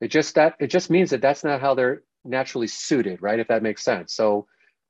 It 0.00 0.08
just 0.08 0.34
that 0.34 0.56
it 0.60 0.68
just 0.68 0.90
means 0.90 1.10
that 1.10 1.20
that's 1.20 1.44
not 1.44 1.60
how 1.60 1.74
they're 1.74 2.02
naturally 2.24 2.66
suited, 2.66 3.22
right? 3.22 3.38
If 3.38 3.48
that 3.48 3.62
makes 3.62 3.84
sense. 3.84 4.14
So, 4.14 4.46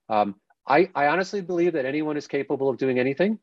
um, 0.08 0.36
I 0.66 0.90
I 0.94 1.06
honestly 1.08 1.40
believe 1.40 1.74
that 1.74 1.86
anyone 1.86 2.16
is 2.16 2.26
capable 2.26 2.68
of 2.68 2.78
doing 2.78 2.98
anything, 2.98 3.38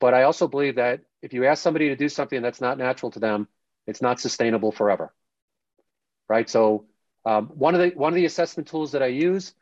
but 0.00 0.14
I 0.14 0.24
also 0.24 0.48
believe 0.48 0.76
that 0.76 1.00
if 1.22 1.32
you 1.32 1.46
ask 1.46 1.62
somebody 1.62 1.88
to 1.88 1.96
do 1.96 2.08
something 2.08 2.42
that's 2.42 2.60
not 2.60 2.78
natural 2.78 3.10
to 3.12 3.20
them, 3.20 3.48
it's 3.86 4.02
not 4.02 4.20
sustainable 4.20 4.72
forever, 4.72 5.14
right? 6.28 6.48
So, 6.48 6.86
um, 7.24 7.46
one 7.48 7.74
of 7.74 7.80
the 7.80 7.96
one 7.96 8.12
of 8.12 8.16
the 8.16 8.26
assessment 8.26 8.68
tools 8.68 8.92
that 8.92 9.02
I 9.02 9.06
use, 9.06 9.54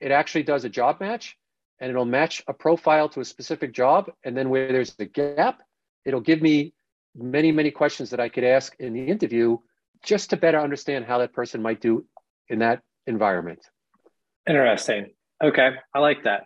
it 0.00 0.10
actually 0.10 0.44
does 0.44 0.64
a 0.64 0.68
job 0.68 1.00
match 1.00 1.36
and 1.80 1.90
it'll 1.90 2.04
match 2.04 2.42
a 2.48 2.54
profile 2.54 3.08
to 3.10 3.20
a 3.20 3.24
specific 3.24 3.72
job. 3.72 4.10
And 4.24 4.36
then 4.36 4.48
where 4.48 4.72
there's 4.72 4.94
a 4.98 5.04
gap, 5.04 5.62
it'll 6.04 6.20
give 6.20 6.40
me 6.40 6.74
many, 7.14 7.52
many 7.52 7.70
questions 7.70 8.10
that 8.10 8.20
I 8.20 8.28
could 8.28 8.44
ask 8.44 8.74
in 8.78 8.92
the 8.92 9.04
interview 9.04 9.58
just 10.02 10.30
to 10.30 10.36
better 10.36 10.60
understand 10.60 11.04
how 11.04 11.18
that 11.18 11.32
person 11.32 11.62
might 11.62 11.80
do 11.80 12.04
in 12.48 12.58
that 12.60 12.80
environment. 13.06 13.60
Interesting. 14.48 15.12
Okay. 15.42 15.70
I 15.94 15.98
like 15.98 16.24
that. 16.24 16.44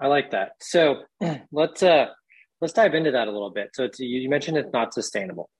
I 0.00 0.08
like 0.08 0.32
that. 0.32 0.52
So 0.60 1.02
let's 1.52 1.82
uh 1.82 2.06
let's 2.60 2.74
dive 2.74 2.94
into 2.94 3.12
that 3.12 3.28
a 3.28 3.30
little 3.30 3.50
bit. 3.50 3.70
So 3.74 3.88
you 3.98 4.28
mentioned 4.28 4.56
it's 4.56 4.72
not 4.72 4.94
sustainable. 4.94 5.50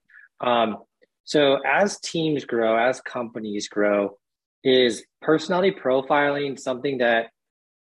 Um, 0.41 0.79
so 1.25 1.59
as 1.67 1.99
teams 2.01 2.45
grow, 2.45 2.77
as 2.77 3.01
companies 3.01 3.69
grow, 3.69 4.17
is 4.63 5.05
personality 5.23 5.77
profiling 5.79 6.59
something 6.59 6.99
that 6.99 7.27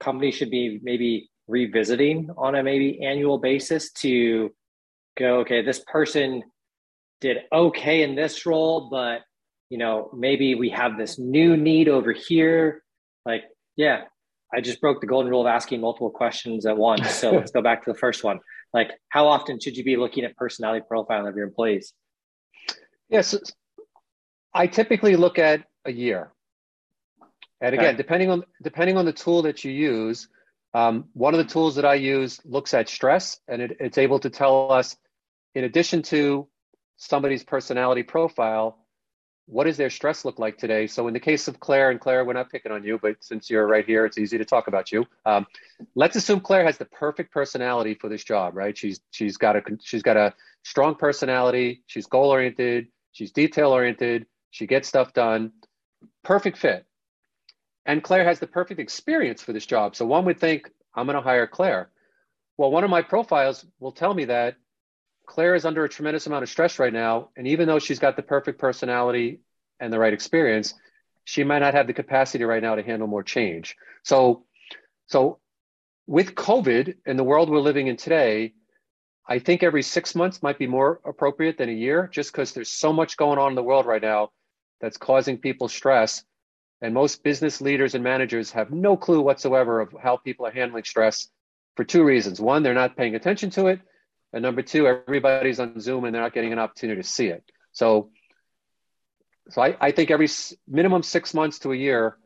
companies 0.00 0.35
should 0.35 0.50
be 0.50 0.80
maybe 0.83 1.30
revisiting 1.49 2.30
on 2.37 2.54
a 2.54 2.62
maybe 2.62 3.02
annual 3.02 3.38
basis 3.38 3.92
to 3.92 4.50
go, 5.19 5.40
okay, 5.40 5.62
this 5.62 5.83
person 5.87 6.42
did 7.21 7.38
okay 7.52 8.02
in 8.02 8.14
this 8.14 8.47
role, 8.47 8.88
but 8.90 9.21
you 9.69 9.78
know, 9.78 10.11
maybe 10.16 10.54
we 10.54 10.69
have 10.71 10.99
this 10.99 11.19
new 11.19 11.57
need 11.57 11.88
over 11.88 12.12
here. 12.12 12.83
Like, 13.25 13.45
yeah, 13.76 14.02
I 14.52 14.61
just 14.61 14.80
broke 14.80 15.00
the 15.00 15.07
golden 15.07 15.30
rule 15.30 15.42
of 15.42 15.47
asking 15.47 15.80
multiple 15.80 16.11
questions 16.11 16.66
at 16.66 16.76
once. 16.76 17.09
So 17.11 17.30
let's 17.37 17.52
go 17.52 17.62
back 17.62 17.85
to 17.85 17.92
the 17.92 17.99
first 17.99 18.25
one. 18.25 18.40
Like, 18.75 18.90
how 19.11 19.28
often 19.28 19.61
should 19.61 19.76
you 19.76 19.85
be 19.85 19.97
looking 19.97 20.25
at 20.25 20.37
personality 20.37 20.85
profiling 20.90 21.28
of 21.28 21.37
your 21.37 21.47
employees? 21.47 21.92
Yes, 23.09 23.37
I 24.54 24.66
typically 24.66 25.16
look 25.16 25.38
at 25.38 25.64
a 25.85 25.92
year. 25.92 26.33
And 27.61 27.75
again, 27.75 27.88
okay. 27.88 27.97
depending 27.97 28.31
on 28.31 28.45
depending 28.62 28.97
on 28.97 29.05
the 29.05 29.12
tool 29.12 29.43
that 29.43 29.64
you 29.64 29.73
use, 29.73 30.29
um, 30.73 31.07
one 31.12 31.35
of 31.35 31.38
the 31.38 31.52
tools 31.52 31.75
that 31.76 31.85
I 31.85 31.95
use 31.95 32.40
looks 32.45 32.75
at 32.75 32.88
stress, 32.88 33.38
and 33.49 33.61
it, 33.61 33.76
it's 33.81 33.99
able 33.99 34.19
to 34.21 34.31
tell 34.31 34.73
us, 34.73 34.97
in 35.55 35.64
addition 35.64 36.02
to 36.02 36.49
somebody's 36.97 37.43
personality 37.43 38.02
profile, 38.02 38.79
what 39.47 39.64
does 39.64 39.76
their 39.76 39.90
stress 39.90 40.25
look 40.25 40.38
like 40.38 40.59
today? 40.59 40.87
So 40.87 41.09
in 41.09 41.12
the 41.12 41.21
case 41.21 41.49
of 41.49 41.59
Claire, 41.59 41.90
and 41.90 42.00
Claire, 42.00 42.25
we're 42.25 42.35
not 42.35 42.50
picking 42.50 42.71
on 42.71 42.85
you, 42.85 42.99
but 43.02 43.17
since 43.21 43.50
you're 43.50 43.67
right 43.67 43.85
here, 43.85 44.07
it's 44.07 44.17
easy 44.17 44.38
to 44.38 44.45
talk 44.45 44.69
about 44.69 44.93
you. 44.93 45.05
Um, 45.26 45.47
let's 45.97 46.14
assume 46.14 46.40
Claire 46.40 46.64
has 46.64 46.79
the 46.79 46.85
perfect 46.85 47.33
personality 47.33 47.95
for 47.95 48.09
this 48.09 48.23
job, 48.23 48.57
right? 48.57 48.79
She's 48.79 49.00
she's 49.11 49.37
got 49.37 49.57
a 49.57 49.62
she's 49.83 50.02
got 50.02 50.17
a 50.17 50.35
strong 50.62 50.95
personality. 50.95 51.83
She's 51.87 52.07
goal 52.07 52.31
oriented. 52.31 52.88
She's 53.12 53.33
detail 53.33 53.71
oriented. 53.71 54.26
She 54.52 54.67
gets 54.67 54.88
stuff 54.88 55.12
done. 55.12 55.52
Perfect 56.23 56.59
fit. 56.59 56.87
And 57.90 58.04
Claire 58.04 58.23
has 58.23 58.38
the 58.38 58.47
perfect 58.47 58.78
experience 58.78 59.42
for 59.42 59.52
this 59.52 59.66
job. 59.66 59.97
So 59.97 60.06
one 60.06 60.25
would 60.26 60.38
think, 60.38 60.70
I'm 60.94 61.06
going 61.06 61.16
to 61.16 61.23
hire 61.23 61.49
Claire. 61.49 61.90
Well, 62.56 62.70
one 62.70 62.85
of 62.85 62.90
my 62.90 63.02
profiles 63.02 63.66
will 63.80 63.90
tell 63.90 64.14
me 64.14 64.26
that 64.26 64.54
Claire 65.26 65.56
is 65.56 65.64
under 65.64 65.85
a 65.85 65.88
tremendous 65.88 66.28
amount 66.28 66.44
of 66.44 66.49
stress 66.49 66.78
right 66.78 66.92
now. 66.92 67.30
And 67.37 67.49
even 67.49 67.66
though 67.66 67.80
she's 67.80 67.99
got 67.99 68.14
the 68.14 68.23
perfect 68.23 68.61
personality 68.61 69.40
and 69.80 69.92
the 69.92 69.99
right 69.99 70.12
experience, 70.12 70.73
she 71.25 71.42
might 71.42 71.59
not 71.59 71.75
have 71.75 71.88
the 71.88 71.92
capacity 71.92 72.44
right 72.44 72.62
now 72.62 72.76
to 72.76 72.82
handle 72.85 73.09
more 73.09 73.25
change. 73.25 73.75
So, 74.04 74.44
so 75.09 75.40
with 76.06 76.37
COVID 76.37 76.94
and 77.06 77.18
the 77.18 77.25
world 77.25 77.50
we're 77.50 77.59
living 77.59 77.88
in 77.88 77.97
today, 77.97 78.52
I 79.28 79.40
think 79.40 79.64
every 79.64 79.82
six 79.82 80.14
months 80.14 80.44
might 80.44 80.61
be 80.61 80.68
more 80.68 81.00
appropriate 81.04 81.59
than 81.59 81.68
a 81.68 81.73
year, 81.73 82.09
just 82.12 82.30
because 82.30 82.52
there's 82.52 82.70
so 82.70 82.92
much 82.92 83.16
going 83.16 83.40
on 83.40 83.49
in 83.49 83.56
the 83.56 83.64
world 83.64 83.85
right 83.85 84.00
now 84.00 84.30
that's 84.80 84.97
causing 84.97 85.38
people 85.38 85.66
stress 85.66 86.23
and 86.82 86.94
most 86.94 87.22
business 87.22 87.60
leaders 87.60 87.94
and 87.94 88.02
managers 88.02 88.50
have 88.52 88.70
no 88.70 88.96
clue 88.96 89.20
whatsoever 89.20 89.80
of 89.80 89.94
how 90.02 90.16
people 90.16 90.46
are 90.46 90.50
handling 90.50 90.84
stress 90.84 91.28
for 91.76 91.84
two 91.84 92.04
reasons. 92.04 92.40
One, 92.40 92.62
they're 92.62 92.75
not 92.75 92.96
paying 92.96 93.14
attention 93.14 93.50
to 93.50 93.66
it. 93.66 93.80
And 94.32 94.42
number 94.42 94.62
two, 94.62 94.87
everybody's 94.87 95.60
on 95.60 95.80
Zoom 95.80 96.04
and 96.04 96.14
they're 96.14 96.22
not 96.22 96.34
getting 96.34 96.52
an 96.52 96.58
opportunity 96.58 97.02
to 97.02 97.08
see 97.08 97.26
it. 97.26 97.44
So, 97.72 98.10
so 99.50 99.62
I, 99.62 99.76
I 99.80 99.90
think 99.90 100.10
every 100.10 100.28
minimum 100.68 101.02
six 101.02 101.34
months 101.34 101.58
to 101.60 101.72
a 101.72 101.76
year 101.76 102.16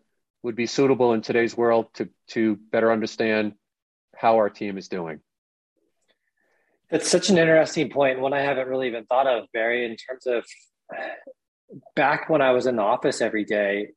would 0.42 0.56
be 0.56 0.66
suitable 0.66 1.14
in 1.14 1.22
today's 1.22 1.56
world 1.56 1.86
to, 1.94 2.08
to 2.28 2.56
better 2.70 2.92
understand 2.92 3.54
how 4.14 4.36
our 4.36 4.50
team 4.50 4.76
is 4.78 4.88
doing. 4.88 5.20
That's 6.90 7.10
such 7.10 7.30
an 7.30 7.38
interesting 7.38 7.90
point. 7.90 8.20
one 8.20 8.34
I 8.34 8.42
haven't 8.42 8.68
really 8.68 8.86
even 8.86 9.06
thought 9.06 9.26
of, 9.26 9.44
Barry, 9.52 9.86
in 9.86 9.96
terms 9.96 10.26
of 10.26 10.44
back 11.96 12.28
when 12.28 12.42
I 12.42 12.52
was 12.52 12.66
in 12.66 12.76
the 12.76 12.82
office 12.82 13.20
every 13.20 13.44
day, 13.44 13.88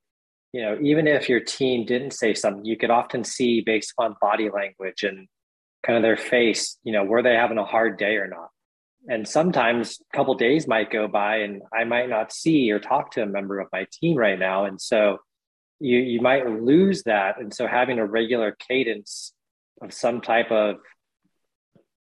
you 0.53 0.61
know, 0.61 0.77
even 0.81 1.07
if 1.07 1.29
your 1.29 1.39
team 1.39 1.85
didn't 1.85 2.11
say 2.11 2.33
something, 2.33 2.65
you 2.65 2.77
could 2.77 2.89
often 2.89 3.23
see 3.23 3.61
based 3.61 3.93
on 3.97 4.15
body 4.21 4.49
language 4.49 5.03
and 5.03 5.27
kind 5.85 5.97
of 5.97 6.03
their 6.03 6.17
face, 6.17 6.77
you 6.83 6.91
know, 6.91 7.03
were 7.03 7.21
they 7.21 7.33
having 7.33 7.57
a 7.57 7.65
hard 7.65 7.97
day 7.97 8.15
or 8.15 8.27
not? 8.27 8.49
And 9.09 9.27
sometimes 9.27 9.99
a 10.13 10.17
couple 10.17 10.35
days 10.35 10.67
might 10.67 10.91
go 10.91 11.07
by 11.07 11.37
and 11.37 11.61
I 11.73 11.83
might 11.85 12.09
not 12.09 12.33
see 12.33 12.71
or 12.71 12.79
talk 12.79 13.11
to 13.11 13.23
a 13.23 13.25
member 13.25 13.59
of 13.59 13.67
my 13.71 13.85
team 13.91 14.17
right 14.17 14.37
now. 14.37 14.65
And 14.65 14.81
so 14.81 15.19
you 15.79 15.99
you 15.99 16.21
might 16.21 16.49
lose 16.49 17.03
that. 17.03 17.39
And 17.39 17.53
so 17.53 17.67
having 17.67 17.99
a 17.99 18.05
regular 18.05 18.55
cadence 18.67 19.33
of 19.81 19.93
some 19.93 20.21
type 20.21 20.51
of 20.51 20.77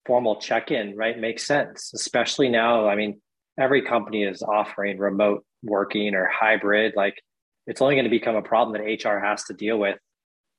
formal 0.07 0.41
check-in, 0.41 0.97
right, 0.97 1.19
makes 1.19 1.47
sense, 1.47 1.93
especially 1.95 2.49
now. 2.49 2.89
I 2.89 2.97
mean, 2.97 3.21
every 3.59 3.83
company 3.83 4.25
is 4.25 4.43
offering 4.43 4.99
remote 4.99 5.45
working 5.63 6.15
or 6.15 6.27
hybrid. 6.27 6.95
Like 6.97 7.23
it's 7.67 7.81
only 7.81 7.95
going 7.95 8.05
to 8.05 8.11
become 8.11 8.37
a 8.37 8.43
problem 8.43 8.81
that 8.81 9.05
HR 9.05 9.19
has 9.19 9.45
to 9.45 9.55
deal 9.55 9.79
with, 9.79 9.99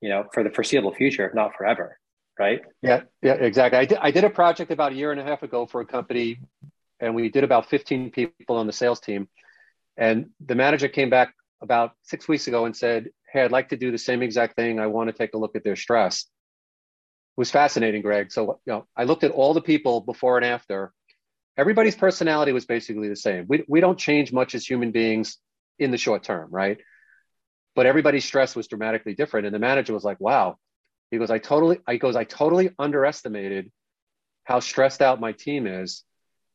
you 0.02 0.10
know, 0.10 0.26
for 0.34 0.44
the 0.44 0.50
foreseeable 0.50 0.94
future, 0.94 1.28
if 1.28 1.34
not 1.34 1.56
forever. 1.58 1.98
Right. 2.40 2.62
Yeah. 2.82 3.02
Yeah, 3.22 3.34
exactly. 3.34 3.78
I 3.78 3.86
did, 3.86 3.98
I 4.02 4.12
did 4.12 4.24
a 4.24 4.30
project 4.30 4.72
about 4.72 4.94
a 4.94 4.96
year 4.96 5.12
and 5.12 5.20
a 5.20 5.24
half 5.24 5.44
ago 5.44 5.66
for 5.66 5.82
a 5.82 5.86
company 5.86 6.40
and 7.02 7.16
we 7.16 7.30
did 7.30 7.44
about 7.44 7.70
15 7.70 8.12
people 8.12 8.56
on 8.56 8.68
the 8.68 8.74
sales 8.74 9.00
team. 9.00 9.28
And 9.98 10.30
the 10.46 10.56
manager 10.56 10.88
came 10.88 11.10
back 11.10 11.34
about 11.62 11.92
six 12.04 12.28
weeks 12.28 12.48
ago 12.48 12.66
and 12.66 12.76
said, 12.76 13.10
Hey, 13.32 13.42
I'd 13.42 13.52
like 13.52 13.70
to 13.70 13.78
do 13.78 13.92
the 13.92 13.98
same 13.98 14.22
exact 14.22 14.56
thing. 14.56 14.80
I 14.80 14.88
want 14.88 15.10
to 15.10 15.14
take 15.14 15.34
a 15.34 15.38
look 15.38 15.56
at 15.56 15.64
their 15.64 15.76
stress. 15.76 16.22
It 16.22 17.40
was 17.40 17.52
fascinating, 17.52 18.02
Greg. 18.02 18.32
So, 18.32 18.60
you 18.66 18.74
know, 18.74 18.88
I 18.96 19.06
looked 19.06 19.24
at 19.24 19.32
all 19.32 19.54
the 19.54 19.62
people 19.62 20.02
before 20.02 20.38
and 20.38 20.46
after. 20.46 20.94
Everybody's 21.58 21.96
personality 21.96 22.52
was 22.52 22.66
basically 22.66 23.10
the 23.10 23.16
same. 23.16 23.46
We, 23.48 23.64
we 23.68 23.82
don't 23.82 23.98
change 23.98 24.32
much 24.32 24.56
as 24.56 24.66
human 24.66 24.92
beings 24.92 25.38
in 25.80 25.92
the 25.92 25.98
short 25.98 26.24
term, 26.24 26.50
right? 26.52 26.78
But 27.76 27.86
everybody's 27.86 28.26
stress 28.26 28.56
was 28.56 28.68
dramatically 28.68 29.14
different. 29.14 29.46
And 29.46 29.56
the 29.56 29.60
manager 29.60 29.94
was 29.94 30.04
like, 30.04 30.20
wow. 30.20 30.58
He 31.10 31.18
goes, 31.18 31.30
I 31.30 31.40
totally, 31.40 31.80
I 31.88 31.98
goes, 31.98 32.16
I 32.16 32.24
totally 32.24 32.72
underestimated 32.80 33.72
how 34.44 34.60
stressed 34.60 35.02
out 35.02 35.20
my 35.20 35.34
team 35.34 35.68
is. 35.68 36.04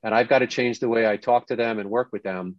And 0.02 0.14
I've 0.14 0.28
got 0.28 0.40
to 0.40 0.46
change 0.46 0.78
the 0.78 0.88
way 0.88 1.06
I 1.06 1.16
talk 1.16 1.48
to 1.48 1.56
them 1.56 1.78
and 1.78 1.90
work 1.90 2.08
with 2.12 2.22
them. 2.22 2.56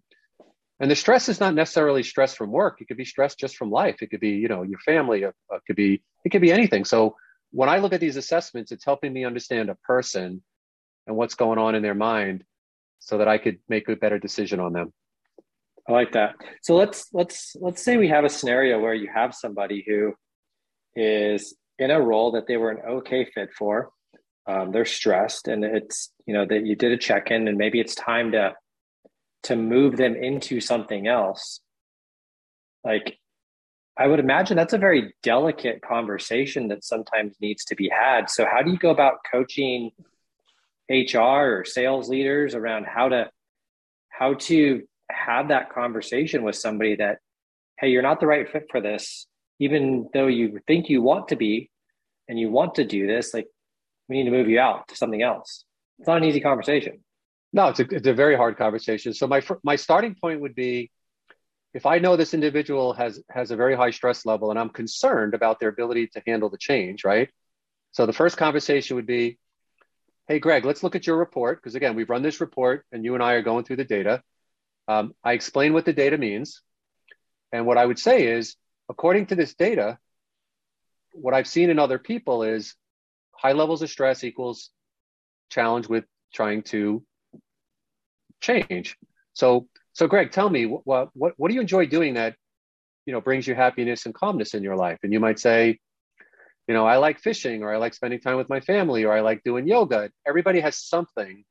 And 0.79 0.91
the 0.91 0.95
stress 0.95 1.27
is 1.27 1.39
not 1.39 1.55
necessarily 1.55 2.03
stress 2.03 2.35
from 2.35 2.51
work. 2.51 2.81
It 2.81 2.87
could 2.87 2.97
be 2.97 3.05
stress 3.05 3.35
just 3.35 3.57
from 3.57 3.71
life. 3.71 4.01
It 4.01 4.11
could 4.11 4.19
be, 4.19 4.31
you 4.31 4.47
know, 4.47 4.63
your 4.63 4.79
family. 4.79 5.23
It 5.23 5.33
could 5.65 5.75
be, 5.75 6.03
it 6.23 6.29
could 6.29 6.41
be 6.41 6.51
anything. 6.51 6.85
So 6.85 7.15
when 7.51 7.69
I 7.69 7.79
look 7.79 7.93
at 7.93 7.99
these 7.99 8.17
assessments, 8.17 8.71
it's 8.71 8.85
helping 8.85 9.11
me 9.11 9.25
understand 9.25 9.69
a 9.69 9.75
person 9.75 10.43
and 11.07 11.15
what's 11.15 11.35
going 11.35 11.57
on 11.57 11.73
in 11.73 11.81
their 11.81 11.95
mind 11.95 12.43
so 12.99 13.19
that 13.19 13.27
I 13.27 13.37
could 13.37 13.59
make 13.69 13.87
a 13.89 13.95
better 13.95 14.19
decision 14.19 14.59
on 14.59 14.73
them. 14.73 14.93
I 15.87 15.91
like 15.91 16.11
that. 16.13 16.35
So 16.61 16.75
let's 16.75 17.07
let's 17.13 17.55
let's 17.59 17.83
say 17.83 17.97
we 17.97 18.09
have 18.09 18.25
a 18.25 18.29
scenario 18.29 18.79
where 18.79 18.93
you 18.93 19.09
have 19.13 19.33
somebody 19.33 19.85
who 19.87 20.13
is 20.95 21.55
in 21.79 21.91
a 21.91 22.01
role 22.01 22.31
that 22.31 22.47
they 22.47 22.57
were 22.57 22.71
an 22.71 22.81
okay 22.89 23.25
fit 23.33 23.53
for. 23.57 23.91
Um, 24.47 24.71
they're 24.71 24.85
stressed, 24.85 25.47
and 25.47 25.63
it's 25.63 26.11
you 26.25 26.33
know 26.33 26.45
that 26.45 26.65
you 26.65 26.75
did 26.75 26.91
a 26.91 26.97
check 26.97 27.31
in, 27.31 27.47
and 27.47 27.57
maybe 27.57 27.79
it's 27.79 27.95
time 27.95 28.31
to 28.33 28.53
to 29.43 29.55
move 29.55 29.97
them 29.97 30.15
into 30.15 30.59
something 30.59 31.07
else. 31.07 31.61
Like, 32.83 33.17
I 33.97 34.07
would 34.07 34.19
imagine 34.19 34.57
that's 34.57 34.73
a 34.73 34.77
very 34.77 35.13
delicate 35.23 35.81
conversation 35.81 36.67
that 36.69 36.83
sometimes 36.83 37.35
needs 37.39 37.65
to 37.65 37.75
be 37.75 37.89
had. 37.89 38.29
So, 38.29 38.45
how 38.45 38.61
do 38.61 38.71
you 38.71 38.77
go 38.77 38.89
about 38.89 39.19
coaching 39.29 39.91
HR 40.89 41.19
or 41.19 41.65
sales 41.65 42.09
leaders 42.09 42.55
around 42.55 42.85
how 42.85 43.09
to 43.09 43.29
how 44.09 44.33
to 44.33 44.83
have 45.09 45.49
that 45.49 45.71
conversation 45.71 46.43
with 46.43 46.55
somebody 46.55 46.95
that, 46.97 47.19
hey, 47.79 47.89
you're 47.89 48.01
not 48.01 48.19
the 48.19 48.27
right 48.27 48.49
fit 48.49 48.67
for 48.69 48.81
this, 48.81 49.27
even 49.59 50.09
though 50.13 50.27
you 50.27 50.59
think 50.67 50.89
you 50.89 51.01
want 51.01 51.29
to 51.29 51.35
be 51.35 51.69
and 52.27 52.39
you 52.39 52.49
want 52.49 52.75
to 52.75 52.85
do 52.85 53.07
this, 53.07 53.33
like 53.33 53.47
we 54.07 54.17
need 54.17 54.29
to 54.29 54.35
move 54.35 54.49
you 54.49 54.59
out 54.59 54.87
to 54.89 54.95
something 54.95 55.21
else. 55.21 55.65
It's 55.99 56.07
not 56.07 56.17
an 56.17 56.23
easy 56.23 56.41
conversation. 56.41 56.99
No, 57.53 57.69
it's 57.69 57.79
a, 57.79 57.85
it's 57.89 58.07
a 58.07 58.13
very 58.13 58.35
hard 58.35 58.57
conversation. 58.57 59.13
So 59.13 59.27
my 59.27 59.41
my 59.63 59.75
starting 59.77 60.15
point 60.15 60.41
would 60.41 60.55
be 60.55 60.91
if 61.73 61.85
I 61.85 61.99
know 61.99 62.15
this 62.15 62.33
individual 62.33 62.93
has 62.93 63.21
has 63.29 63.51
a 63.51 63.55
very 63.55 63.75
high 63.75 63.91
stress 63.91 64.25
level 64.25 64.51
and 64.51 64.59
I'm 64.59 64.69
concerned 64.69 65.33
about 65.33 65.59
their 65.59 65.69
ability 65.69 66.07
to 66.07 66.21
handle 66.25 66.49
the 66.49 66.57
change, 66.57 67.03
right? 67.03 67.29
So 67.91 68.05
the 68.05 68.13
first 68.13 68.37
conversation 68.37 68.95
would 68.95 69.07
be, 69.07 69.39
hey 70.27 70.39
Greg, 70.39 70.65
let's 70.65 70.83
look 70.83 70.95
at 70.95 71.07
your 71.07 71.17
report 71.17 71.61
because 71.61 71.75
again 71.75 71.95
we've 71.95 72.09
run 72.09 72.21
this 72.21 72.41
report 72.41 72.85
and 72.91 73.03
you 73.03 73.13
and 73.13 73.23
I 73.23 73.33
are 73.33 73.41
going 73.41 73.63
through 73.63 73.77
the 73.77 73.85
data. 73.85 74.21
Um, 74.87 75.13
I 75.23 75.33
explain 75.33 75.73
what 75.73 75.85
the 75.85 75.93
data 75.93 76.17
means. 76.17 76.61
And 77.51 77.65
what 77.65 77.77
I 77.77 77.85
would 77.85 77.99
say 77.99 78.27
is, 78.27 78.55
according 78.89 79.27
to 79.27 79.35
this 79.35 79.53
data, 79.55 79.97
what 81.13 81.33
I've 81.33 81.47
seen 81.47 81.69
in 81.69 81.79
other 81.79 81.99
people 81.99 82.43
is 82.43 82.75
high 83.31 83.53
levels 83.53 83.81
of 83.81 83.89
stress 83.89 84.23
equals 84.23 84.69
challenge 85.49 85.87
with 85.87 86.05
trying 86.33 86.63
to 86.63 87.03
change. 88.41 88.97
So, 89.33 89.67
so 89.93 90.07
Greg, 90.07 90.31
tell 90.31 90.49
me 90.49 90.65
what, 90.65 91.09
what, 91.13 91.33
what 91.37 91.49
do 91.49 91.55
you 91.55 91.61
enjoy 91.61 91.85
doing 91.87 92.15
that, 92.15 92.35
you 93.05 93.13
know, 93.13 93.21
brings 93.21 93.47
you 93.47 93.55
happiness 93.55 94.05
and 94.05 94.13
calmness 94.13 94.53
in 94.53 94.63
your 94.63 94.75
life? 94.75 94.99
And 95.03 95.13
you 95.13 95.19
might 95.19 95.39
say, 95.39 95.79
you 96.67 96.73
know, 96.73 96.85
I 96.85 96.97
like 96.97 97.19
fishing 97.19 97.63
or 97.63 97.73
I 97.73 97.77
like 97.77 97.93
spending 97.93 98.19
time 98.19 98.37
with 98.37 98.49
my 98.49 98.59
family 98.59 99.05
or 99.05 99.13
I 99.13 99.21
like 99.21 99.41
doing 99.43 99.67
yoga. 99.67 100.11
Everybody 100.27 100.59
has 100.59 100.77
something 100.77 101.45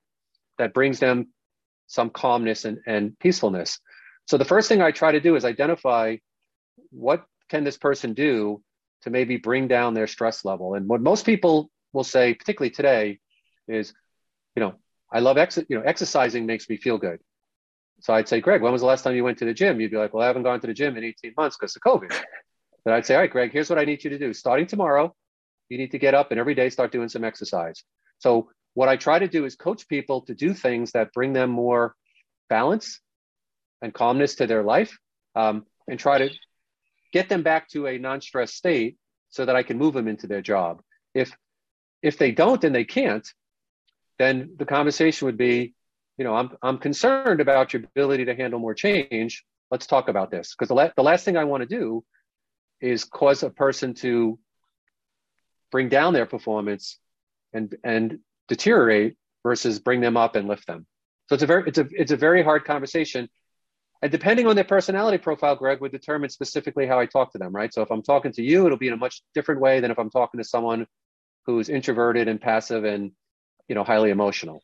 that 0.59 0.75
brings 0.75 1.01
them 1.01 1.29
some 1.87 2.11
calmness 2.11 2.65
and, 2.65 2.79
and 2.87 3.19
peacefulness. 3.19 3.79
So 4.27 4.39
the 4.39 4.45
first 4.45 4.69
thing 4.69 4.83
I 4.83 4.91
try 4.91 5.13
to 5.13 5.21
do 5.21 5.37
is 5.37 5.45
identify 5.45 6.17
what 6.91 7.25
can 7.49 7.65
this 7.65 7.79
person 7.79 8.13
do 8.13 8.63
to 9.03 9.11
maybe 9.11 9.37
bring 9.37 9.69
down 9.69 9.95
their 9.95 10.07
stress 10.07 10.45
level. 10.45 10.75
And 10.75 10.89
what 10.89 11.01
most 11.01 11.25
people 11.25 11.71
will 11.93 12.05
say, 12.05 12.35
particularly 12.35 12.71
today, 12.71 13.21
is, 13.69 13.93
you 14.55 14.61
know, 14.61 14.75
I 15.13 15.21
love 15.21 15.39
ex- 15.39 15.59
you 15.69 15.77
know, 15.77 15.83
exercising 15.83 16.47
makes 16.47 16.69
me 16.69 16.77
feel 16.77 16.99
good. 16.99 17.21
So 18.01 18.13
I'd 18.13 18.29
say, 18.29 18.41
Greg, 18.41 18.63
when 18.63 18.73
was 18.73 18.83
the 18.83 18.87
last 18.87 19.03
time 19.03 19.15
you 19.15 19.25
went 19.25 19.39
to 19.39 19.45
the 19.45 19.55
gym? 19.55 19.81
You'd 19.81 19.91
be 19.91 19.97
like, 19.97 20.13
well, 20.13 20.23
I 20.23 20.27
haven't 20.27 20.43
gone 20.43 20.61
to 20.61 20.67
the 20.67 20.75
gym 20.75 20.97
in 20.97 21.05
18 21.05 21.35
months 21.37 21.57
because 21.57 21.77
of 21.77 21.83
COVID. 21.83 22.15
Then 22.85 22.95
I'd 22.95 23.05
say, 23.05 23.17
all 23.17 23.21
right, 23.21 23.31
Greg, 23.31 23.51
here's 23.51 23.69
what 23.69 23.81
I 23.81 23.85
need 23.85 24.05
you 24.05 24.11
to 24.11 24.19
do. 24.19 24.33
Starting 24.33 24.69
tomorrow, 24.69 25.13
you 25.69 25.77
need 25.77 25.91
to 25.91 25.99
get 25.99 26.15
up 26.15 26.31
and 26.31 26.39
every 26.39 26.55
day 26.55 26.71
start 26.71 26.93
doing 26.93 27.09
some 27.09 27.25
exercise. 27.25 27.83
So 28.21 28.51
what 28.77 28.91
I 28.91 28.97
try 28.97 29.19
to 29.19 29.27
do 29.27 29.47
is 29.47 29.57
coach 29.57 29.89
people 29.89 30.21
to 30.27 30.35
do 30.35 30.53
things 30.53 30.93
that 30.93 31.15
bring 31.15 31.33
them 31.33 31.49
more 31.49 31.95
balance 32.51 33.01
and 33.81 33.93
calmness 33.93 34.35
to 34.35 34.47
their 34.47 34.63
life 34.63 34.99
um, 35.35 35.65
and 35.89 35.99
try 35.99 36.19
to 36.19 36.29
get 37.11 37.31
them 37.31 37.43
back 37.43 37.71
to 37.71 37.87
a 37.87 37.97
non-stress 37.97 38.53
state 38.53 38.99
so 39.31 39.47
that 39.47 39.57
I 39.57 39.63
can 39.63 39.79
move 39.79 39.95
them 39.95 40.09
into 40.09 40.27
their 40.27 40.43
job. 40.43 40.83
If 41.15 41.35
if 42.03 42.19
they 42.19 42.33
don't 42.33 42.63
and 42.65 42.75
they 42.75 42.85
can't, 42.85 43.27
then 44.19 44.57
the 44.59 44.67
conversation 44.67 45.25
would 45.25 45.39
be, 45.39 45.75
you 46.19 46.25
know, 46.27 46.35
I'm 46.35 46.51
I'm 46.63 46.77
concerned 46.77 47.41
about 47.41 47.73
your 47.73 47.83
ability 47.83 48.27
to 48.27 48.35
handle 48.35 48.61
more 48.61 48.75
change. 48.75 49.43
Let's 49.71 49.87
talk 49.87 50.11
about 50.11 50.31
this 50.31 50.55
because 50.55 50.69
the, 50.69 50.75
la- 50.75 50.93
the 50.95 51.03
last 51.03 51.25
thing 51.25 51.39
I 51.39 51.45
want 51.45 51.63
to 51.63 51.67
do 51.67 52.05
is 52.83 53.05
cause 53.05 53.43
a 53.43 53.49
person 53.49 53.95
to 53.95 54.39
bring 55.73 55.89
down 55.89 56.13
their 56.13 56.27
performance 56.27 56.99
and 57.55 57.75
and 57.83 58.19
deteriorate 58.49 59.17
versus 59.43 59.79
bring 59.79 60.01
them 60.01 60.17
up 60.17 60.37
and 60.37 60.49
lift 60.49 60.67
them. 60.67 60.87
So 61.29 61.35
it's 61.35 61.43
a 61.43 61.47
very 61.47 61.65
it's 61.67 61.79
a 61.79 61.87
it's 61.91 62.13
a 62.13 62.17
very 62.17 62.43
hard 62.43 62.65
conversation. 62.65 63.29
And 64.03 64.13
depending 64.13 64.47
on 64.47 64.57
their 64.57 64.65
personality 64.65 65.19
profile, 65.19 65.57
Greg 65.57 65.81
would 65.81 65.91
determine 65.91 66.29
specifically 66.29 66.87
how 66.87 67.01
I 67.01 67.07
talk 67.07 67.33
to 67.33 67.39
them, 67.39 67.55
right? 67.55 67.73
So 67.73 67.83
if 67.83 67.91
I'm 67.91 68.03
talking 68.03 68.33
to 68.33 68.43
you, 68.43 68.67
it'll 68.67 68.77
be 68.79 68.89
in 68.89 68.93
a 68.93 68.99
much 68.99 69.23
different 69.35 69.61
way 69.61 69.81
than 69.81 69.91
if 69.91 69.99
I'm 69.99 70.11
talking 70.11 70.39
to 70.39 70.45
someone 70.45 70.87
who's 71.47 71.69
introverted 71.69 72.29
and 72.29 72.41
passive 72.41 72.85
and 72.85 73.13
you 73.69 73.75
know 73.75 73.85
highly 73.85 74.11
emotional. 74.11 74.61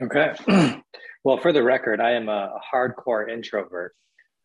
Okay. 0.00 0.34
well, 1.24 1.38
for 1.38 1.52
the 1.52 1.62
record, 1.62 2.00
I 2.00 2.12
am 2.12 2.28
a, 2.28 2.58
hardcore 2.72 3.30
introvert. 3.30 3.94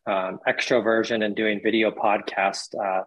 Um, 0.06 0.38
extroversion 0.46 1.24
and 1.24 1.34
doing 1.34 1.60
video 1.62 1.90
podcast 1.90 2.74
uh, 2.78 3.04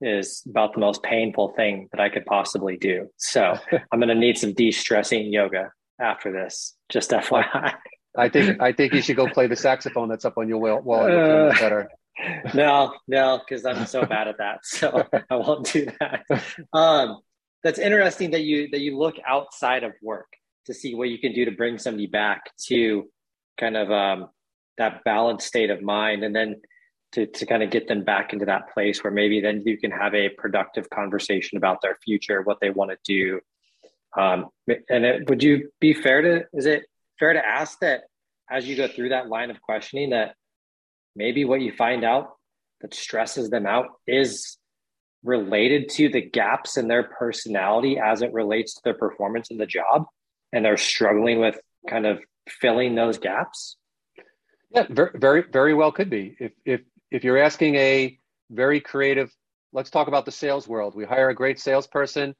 is 0.00 0.42
about 0.48 0.74
the 0.74 0.80
most 0.80 1.02
painful 1.02 1.52
thing 1.56 1.88
that 1.92 2.00
I 2.00 2.08
could 2.08 2.26
possibly 2.26 2.76
do. 2.76 3.08
So 3.16 3.56
I'm 3.92 3.98
going 3.98 4.08
to 4.08 4.14
need 4.14 4.38
some 4.38 4.52
de-stressing 4.52 5.32
yoga 5.32 5.72
after 6.00 6.32
this. 6.32 6.76
Just 6.88 7.10
FYI. 7.10 7.74
I 8.16 8.28
think 8.28 8.60
I 8.60 8.72
think 8.72 8.94
you 8.94 9.02
should 9.02 9.16
go 9.16 9.28
play 9.28 9.46
the 9.46 9.56
saxophone 9.56 10.08
that's 10.08 10.24
up 10.24 10.38
on 10.38 10.48
your 10.48 10.58
wall. 10.58 10.80
wall 10.80 11.04
uh, 11.04 11.52
better. 11.58 11.88
no, 12.54 12.94
no, 13.06 13.38
because 13.38 13.64
I'm 13.64 13.86
so 13.86 14.04
bad 14.04 14.28
at 14.28 14.38
that. 14.38 14.60
So 14.64 15.06
I 15.30 15.36
won't 15.36 15.70
do 15.72 15.88
that. 16.00 16.24
Um, 16.72 17.20
that's 17.62 17.78
interesting 17.78 18.30
that 18.32 18.42
you 18.42 18.68
that 18.70 18.80
you 18.80 18.96
look 18.98 19.16
outside 19.26 19.84
of 19.84 19.92
work 20.02 20.28
to 20.66 20.74
see 20.74 20.94
what 20.94 21.08
you 21.08 21.18
can 21.18 21.32
do 21.32 21.44
to 21.44 21.50
bring 21.50 21.78
somebody 21.78 22.06
back 22.06 22.50
to 22.66 23.08
kind 23.58 23.76
of 23.76 23.90
um, 23.90 24.28
that 24.78 25.02
balanced 25.04 25.46
state 25.46 25.70
of 25.70 25.82
mind, 25.82 26.24
and 26.24 26.34
then 26.34 26.60
to, 27.12 27.26
to 27.26 27.46
kind 27.46 27.62
of 27.62 27.70
get 27.70 27.88
them 27.88 28.04
back 28.04 28.32
into 28.32 28.44
that 28.46 28.72
place 28.72 29.02
where 29.02 29.12
maybe 29.12 29.40
then 29.40 29.62
you 29.64 29.78
can 29.78 29.90
have 29.90 30.14
a 30.14 30.28
productive 30.30 30.90
conversation 30.90 31.56
about 31.56 31.80
their 31.82 31.96
future, 32.04 32.42
what 32.42 32.58
they 32.60 32.70
want 32.70 32.90
to 32.90 32.98
do. 33.04 33.40
Um, 34.16 34.48
and 34.88 35.04
it, 35.04 35.28
would 35.28 35.42
you 35.42 35.70
be 35.80 35.94
fair 35.94 36.22
to, 36.22 36.44
is 36.52 36.66
it 36.66 36.84
fair 37.18 37.32
to 37.32 37.44
ask 37.44 37.78
that 37.80 38.02
as 38.50 38.66
you 38.66 38.76
go 38.76 38.88
through 38.88 39.10
that 39.10 39.28
line 39.28 39.50
of 39.50 39.60
questioning 39.60 40.10
that 40.10 40.34
maybe 41.14 41.44
what 41.44 41.60
you 41.60 41.72
find 41.72 42.04
out 42.04 42.36
that 42.80 42.94
stresses 42.94 43.50
them 43.50 43.66
out 43.66 43.86
is 44.06 44.58
related 45.24 45.88
to 45.90 46.08
the 46.08 46.20
gaps 46.20 46.76
in 46.76 46.88
their 46.88 47.02
personality 47.02 47.98
as 47.98 48.22
it 48.22 48.32
relates 48.32 48.74
to 48.74 48.80
their 48.84 48.94
performance 48.94 49.50
in 49.50 49.58
the 49.58 49.66
job 49.66 50.04
and 50.52 50.64
they're 50.64 50.76
struggling 50.76 51.40
with 51.40 51.58
kind 51.88 52.06
of 52.06 52.20
filling 52.48 52.94
those 52.94 53.18
gaps 53.18 53.76
yeah 54.70 54.86
very 54.88 55.10
very 55.14 55.44
very 55.52 55.74
well 55.74 55.90
could 55.90 56.08
be 56.08 56.36
if 56.38 56.52
if 56.64 56.80
if 57.10 57.24
you're 57.24 57.38
asking 57.38 57.76
a 57.76 58.18
very 58.50 58.80
creative, 58.80 59.34
let's 59.72 59.90
talk 59.90 60.08
about 60.08 60.24
the 60.24 60.32
sales 60.32 60.68
world. 60.68 60.94
We 60.94 61.04
hire 61.04 61.30
a 61.30 61.34
great 61.34 61.58
salesperson. 61.58 62.34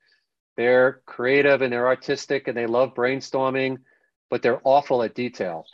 They're 0.56 1.02
creative 1.06 1.62
and 1.62 1.72
they're 1.72 1.86
artistic 1.86 2.48
and 2.48 2.56
they 2.56 2.66
love 2.66 2.94
brainstorming, 2.94 3.78
but 4.30 4.42
they're 4.42 4.60
awful 4.64 5.02
at 5.02 5.14
detail, 5.14 5.64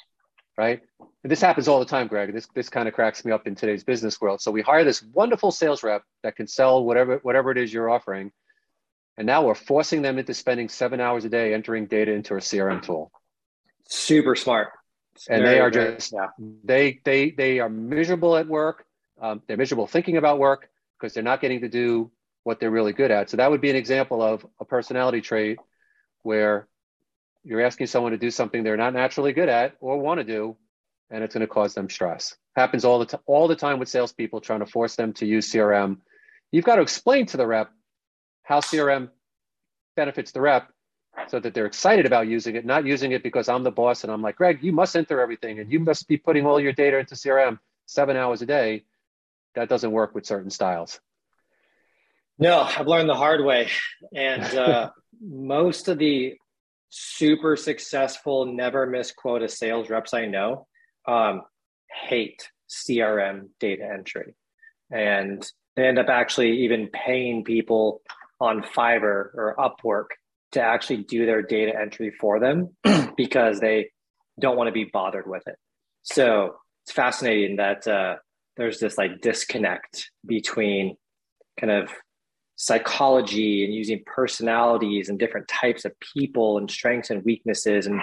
right? 0.59 0.83
And 1.00 1.30
this 1.30 1.40
happens 1.40 1.68
all 1.68 1.80
the 1.80 1.87
time, 1.87 2.07
Greg. 2.07 2.35
This 2.35 2.46
this 2.54 2.68
kind 2.68 2.87
of 2.87 2.92
cracks 2.92 3.24
me 3.24 3.33
up 3.33 3.46
in 3.46 3.54
today's 3.54 3.83
business 3.83 4.20
world. 4.20 4.42
So 4.42 4.50
we 4.50 4.61
hire 4.61 4.85
this 4.85 5.02
wonderful 5.02 5.50
sales 5.50 5.83
rep 5.83 6.02
that 6.22 6.37
can 6.37 6.46
sell 6.46 6.85
whatever 6.85 7.18
whatever 7.22 7.50
it 7.50 7.57
is 7.57 7.72
you're 7.72 7.88
offering, 7.88 8.30
and 9.16 9.26
now 9.26 9.46
we're 9.46 9.54
forcing 9.54 10.02
them 10.02 10.18
into 10.18 10.35
spending 10.35 10.68
seven 10.68 11.00
hours 11.00 11.24
a 11.24 11.30
day 11.30 11.54
entering 11.54 11.87
data 11.87 12.12
into 12.12 12.35
a 12.35 12.40
CRM 12.40 12.83
tool. 12.83 13.11
Super 13.88 14.37
smart 14.37 14.68
and 15.29 15.42
very, 15.42 15.55
they 15.55 15.61
are 15.61 15.70
just 15.70 16.12
yeah. 16.12 16.29
they 16.64 17.00
they 17.05 17.31
they 17.31 17.61
are 17.61 17.68
miserable 17.68 18.37
at 18.37 18.46
work. 18.46 18.85
Um, 19.20 19.42
they're 19.46 19.57
miserable 19.57 19.87
thinking 19.87 20.16
about 20.16 20.38
work 20.38 20.68
because 20.98 21.14
they're 21.14 21.22
not 21.22 21.40
getting 21.40 21.61
to 21.61 21.68
do 21.68 22.11
what 22.42 22.61
they're 22.61 22.70
really 22.70 22.92
good 22.92 23.11
at. 23.11 23.31
So 23.31 23.37
that 23.37 23.50
would 23.50 23.61
be 23.61 23.70
an 23.70 23.77
example 23.77 24.22
of 24.22 24.46
a 24.61 24.64
personality 24.64 25.20
trait 25.20 25.59
where 26.22 26.68
you're 27.42 27.61
asking 27.61 27.87
someone 27.87 28.12
to 28.12 28.18
do 28.18 28.31
something 28.31 28.62
they're 28.62 28.77
not 28.77 28.94
naturally 28.94 29.33
good 29.33 29.48
at 29.48 29.77
or 29.81 29.98
want 29.98 30.18
to 30.18 30.24
do, 30.24 30.57
and 31.11 31.22
it's 31.22 31.35
going 31.35 31.46
to 31.46 31.53
cause 31.53 31.74
them 31.74 31.88
stress. 31.88 32.37
Happens 32.57 32.85
all 32.85 32.98
the 32.98 33.07
time, 33.07 33.20
all 33.27 33.48
the 33.48 33.57
time 33.57 33.79
with 33.79 33.88
salespeople 33.88 34.40
trying 34.40 34.61
to 34.61 34.66
force 34.66 34.96
them 34.96 35.12
to 35.14 35.27
use 35.27 35.50
CRM. 35.50 35.98
You've 36.53 36.64
got 36.64 36.77
to 36.77 36.83
explain 36.83 37.27
to 37.27 37.37
the 37.37 37.46
rep 37.46 37.70
how 38.42 38.61
CRM 38.61 39.11
benefits 39.96 40.33
the 40.33 40.40
rep 40.40 40.70
so 41.29 41.40
that 41.40 41.55
they're 41.55 41.66
excited 41.66 42.07
about 42.07 42.29
using 42.29 42.57
it, 42.57 42.64
not 42.64 42.87
using 42.87 43.12
it 43.12 43.22
because 43.22 43.48
I'm 43.48 43.62
the 43.62 43.70
boss 43.70 44.05
and 44.05 44.12
I'm 44.12 44.22
like, 44.22 44.37
Greg, 44.37 44.62
you 44.62 44.72
must 44.72 44.96
enter 44.96 45.20
everything 45.20 45.59
and 45.59 45.70
you 45.70 45.81
must 45.81 46.09
be 46.09 46.16
putting 46.16 46.46
all 46.46 46.61
your 46.61 46.72
data 46.72 46.98
into 46.98 47.14
CRM 47.14 47.59
seven 47.87 48.16
hours 48.16 48.42
a 48.42 48.46
day. 48.46 48.85
That 49.55 49.68
doesn't 49.68 49.92
work 49.92 50.14
with 50.14 50.27
certain 50.27 50.50
styles. 50.50 51.00
No, 52.38 52.61
I've 52.61 52.88
learned 52.88 53.09
the 53.09 53.14
hard 53.14 53.44
way. 53.44 53.68
And 54.14 54.42
uh, 54.42 54.90
most 55.20 55.88
of 55.88 55.98
the 55.98 56.35
super 56.88 57.57
successful, 57.57 58.46
never 58.46 58.87
misquote 58.87 59.42
a 59.42 59.48
sales 59.48 59.90
reps 59.90 60.14
I 60.14 60.27
know 60.27 60.66
um, 61.07 61.42
hate 61.90 62.48
CRM 62.68 63.48
data 63.61 63.85
entry. 63.85 64.35
And 64.90 65.46
they 65.77 65.87
end 65.87 65.98
up 65.98 66.09
actually 66.09 66.64
even 66.64 66.88
paying 66.88 67.44
people 67.44 68.03
on 68.40 68.62
Fiverr 68.62 69.31
or 69.35 69.57
Upwork 69.59 70.07
to 70.55 70.62
actually 70.62 71.05
do 71.05 71.27
their 71.27 71.43
data 71.43 71.73
entry 71.79 72.12
for 72.19 72.40
them 72.40 72.77
because 73.17 73.61
they 73.61 73.90
don't 74.40 74.57
want 74.57 74.69
to 74.69 74.73
be 74.73 74.85
bothered 74.85 75.27
with 75.27 75.47
it. 75.47 75.57
So 76.03 76.57
it's 76.85 76.93
fascinating 76.93 77.57
that 77.57 77.87
uh, 77.87 78.17
there's 78.57 78.79
this 78.79 78.99
like 78.99 79.21
disconnect 79.21 80.11
between 80.27 80.97
kind 81.59 81.73
of 81.73 81.90
psychology 82.57 83.64
and 83.64 83.75
using 83.75 84.03
personalities 84.07 85.09
and 85.09 85.19
different 85.19 85.49
types 85.49 85.85
of 85.85 85.93
people 86.14 86.59
and 86.59 86.71
strengths 86.71 87.11
and 87.11 87.25
weaknesses 87.25 87.87
and 87.87 88.01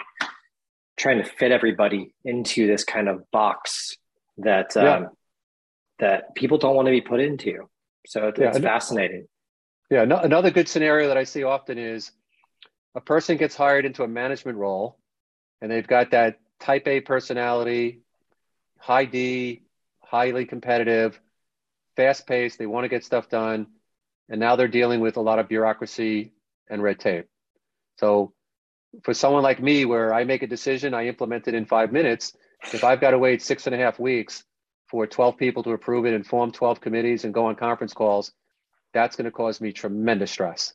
trying 0.97 1.17
to 1.17 1.23
fit 1.23 1.51
everybody 1.51 2.13
into 2.25 2.67
this 2.67 2.83
kind 2.83 3.07
of 3.07 3.29
box 3.31 3.95
that 4.37 4.75
um, 4.75 4.83
yeah. 4.85 5.05
that 5.99 6.35
people 6.35 6.57
don't 6.57 6.75
want 6.75 6.87
to 6.87 6.91
be 6.91 7.01
put 7.01 7.19
into. 7.19 7.69
So 8.07 8.27
it's 8.27 8.39
yeah, 8.39 8.51
fascinating. 8.51 9.27
Yeah, 9.89 10.05
no, 10.05 10.17
another 10.17 10.51
good 10.51 10.67
scenario 10.67 11.07
that 11.09 11.17
I 11.17 11.23
see 11.23 11.43
often 11.43 11.77
is 11.77 12.11
a 12.95 13.01
person 13.01 13.37
gets 13.37 13.55
hired 13.55 13.85
into 13.85 14.03
a 14.03 14.07
management 14.07 14.57
role, 14.57 14.97
and 15.61 15.71
they've 15.71 15.87
got 15.87 16.11
that 16.11 16.39
Type 16.59 16.87
A 16.87 17.01
personality, 17.01 18.01
high 18.77 19.05
D, 19.05 19.63
highly 19.99 20.45
competitive, 20.45 21.19
fast 21.95 22.27
paced. 22.27 22.59
They 22.59 22.67
want 22.67 22.85
to 22.85 22.89
get 22.89 23.03
stuff 23.03 23.29
done, 23.29 23.67
and 24.29 24.39
now 24.39 24.55
they're 24.55 24.67
dealing 24.67 24.99
with 24.99 25.17
a 25.17 25.21
lot 25.21 25.39
of 25.39 25.47
bureaucracy 25.47 26.33
and 26.69 26.83
red 26.83 26.99
tape. 26.99 27.27
So 27.97 28.33
for 29.03 29.13
someone 29.13 29.43
like 29.43 29.61
me, 29.61 29.85
where 29.85 30.13
I 30.13 30.23
make 30.23 30.43
a 30.43 30.47
decision, 30.47 30.93
I 30.93 31.07
implement 31.07 31.47
it 31.47 31.55
in 31.55 31.65
five 31.65 31.91
minutes. 31.91 32.35
If 32.73 32.83
I've 32.83 33.01
got 33.01 33.11
to 33.11 33.19
wait 33.19 33.41
six 33.41 33.65
and 33.65 33.75
a 33.75 33.79
half 33.79 33.99
weeks 33.99 34.43
for 34.87 35.07
12 35.07 35.37
people 35.37 35.63
to 35.63 35.71
approve 35.71 36.05
it 36.05 36.13
and 36.13 36.25
form 36.25 36.51
12 36.51 36.81
committees 36.81 37.23
and 37.23 37.33
go 37.33 37.45
on 37.45 37.55
conference 37.55 37.93
calls, 37.93 38.33
that's 38.93 39.15
going 39.15 39.25
to 39.25 39.31
cause 39.31 39.61
me 39.61 39.71
tremendous 39.71 40.31
stress. 40.31 40.73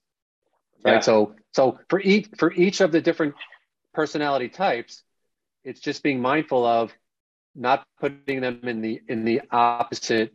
Right. 0.87 0.95
Yeah. 0.95 1.01
So, 1.01 1.35
so 1.53 1.79
for 1.91 2.01
each 2.01 2.29
for 2.39 2.53
each 2.53 2.81
of 2.81 2.93
the 2.93 3.01
different 3.01 3.35
personality 3.93 4.49
types, 4.49 5.03
it's 5.65 5.81
just 5.81 6.03
being 6.03 6.21
mindful 6.21 6.65
of 6.65 6.93
not 7.57 7.85
putting 8.01 8.41
them 8.41 8.61
in 8.63 8.81
the 8.83 9.01
in 9.09 9.25
the 9.25 9.43
opposite 9.51 10.33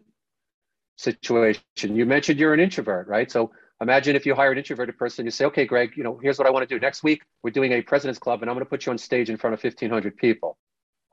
situation. 0.98 1.64
You 1.80 2.06
mentioned 2.06 2.40
you're 2.40 2.54
an 2.54 2.60
introvert, 2.60 3.08
right? 3.08 3.32
So 3.32 3.52
imagine 3.82 4.16
if 4.16 4.26
you 4.26 4.36
hire 4.36 4.52
an 4.52 4.58
introverted 4.58 4.98
person, 4.98 5.26
you 5.26 5.32
say, 5.32 5.46
okay, 5.46 5.66
Greg, 5.66 5.94
you 5.96 6.04
know, 6.04 6.20
here's 6.22 6.38
what 6.38 6.48
I 6.48 6.52
want 6.52 6.68
to 6.68 6.76
do. 6.76 6.80
Next 6.80 7.04
week, 7.04 7.22
we're 7.44 7.52
doing 7.52 7.72
a 7.74 7.82
president's 7.82 8.20
club 8.20 8.42
and 8.42 8.50
I'm 8.50 8.56
going 8.56 8.66
to 8.66 8.70
put 8.70 8.86
you 8.86 8.92
on 8.92 8.98
stage 8.98 9.30
in 9.30 9.38
front 9.38 9.54
of 9.54 9.64
1500 9.64 10.18
people. 10.18 10.58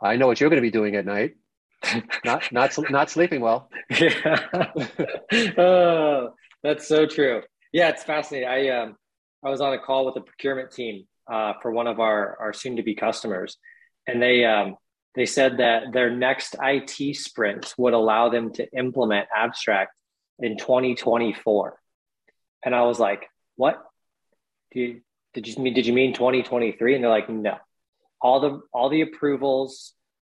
I 0.00 0.16
know 0.16 0.26
what 0.26 0.40
you're 0.40 0.50
going 0.50 0.62
to 0.62 0.66
be 0.66 0.70
doing 0.70 0.94
at 0.96 1.06
night. 1.06 1.36
not, 2.24 2.52
not, 2.52 2.76
not 2.90 3.10
sleeping 3.10 3.40
well. 3.40 3.70
Yeah. 3.90 4.46
oh, 5.58 6.34
that's 6.62 6.88
so 6.88 7.06
true. 7.06 7.42
Yeah. 7.72 7.88
It's 7.88 8.04
fascinating. 8.04 8.48
I, 8.48 8.68
um, 8.70 8.96
I 9.44 9.50
was 9.50 9.60
on 9.60 9.72
a 9.72 9.78
call 9.78 10.06
with 10.06 10.14
the 10.14 10.20
procurement 10.20 10.72
team, 10.72 11.06
uh, 11.30 11.54
for 11.62 11.70
one 11.70 11.86
of 11.86 12.00
our, 12.00 12.36
our 12.40 12.52
soon 12.52 12.76
to 12.76 12.82
be 12.82 12.94
customers. 12.94 13.56
And 14.06 14.22
they, 14.22 14.44
um, 14.44 14.76
they 15.14 15.26
said 15.26 15.58
that 15.58 15.92
their 15.92 16.10
next 16.10 16.56
IT 16.60 17.16
sprint 17.16 17.74
would 17.76 17.92
allow 17.92 18.28
them 18.30 18.52
to 18.54 18.66
implement 18.76 19.28
Abstrakt 19.36 19.88
in 20.38 20.56
2024 20.56 21.78
and 22.64 22.74
I 22.74 22.82
was 22.82 22.98
like, 22.98 23.28
what? 23.56 23.82
You, 24.72 25.00
did 25.34 25.46
you 25.46 25.62
mean, 25.62 25.74
did 25.74 25.86
you 25.86 25.92
mean 25.92 26.12
2023? 26.12 26.94
And 26.94 27.04
they're 27.04 27.10
like, 27.10 27.28
no, 27.28 27.56
all 28.20 28.40
the, 28.40 28.60
all 28.72 28.88
the 28.88 29.02
approvals, 29.02 29.94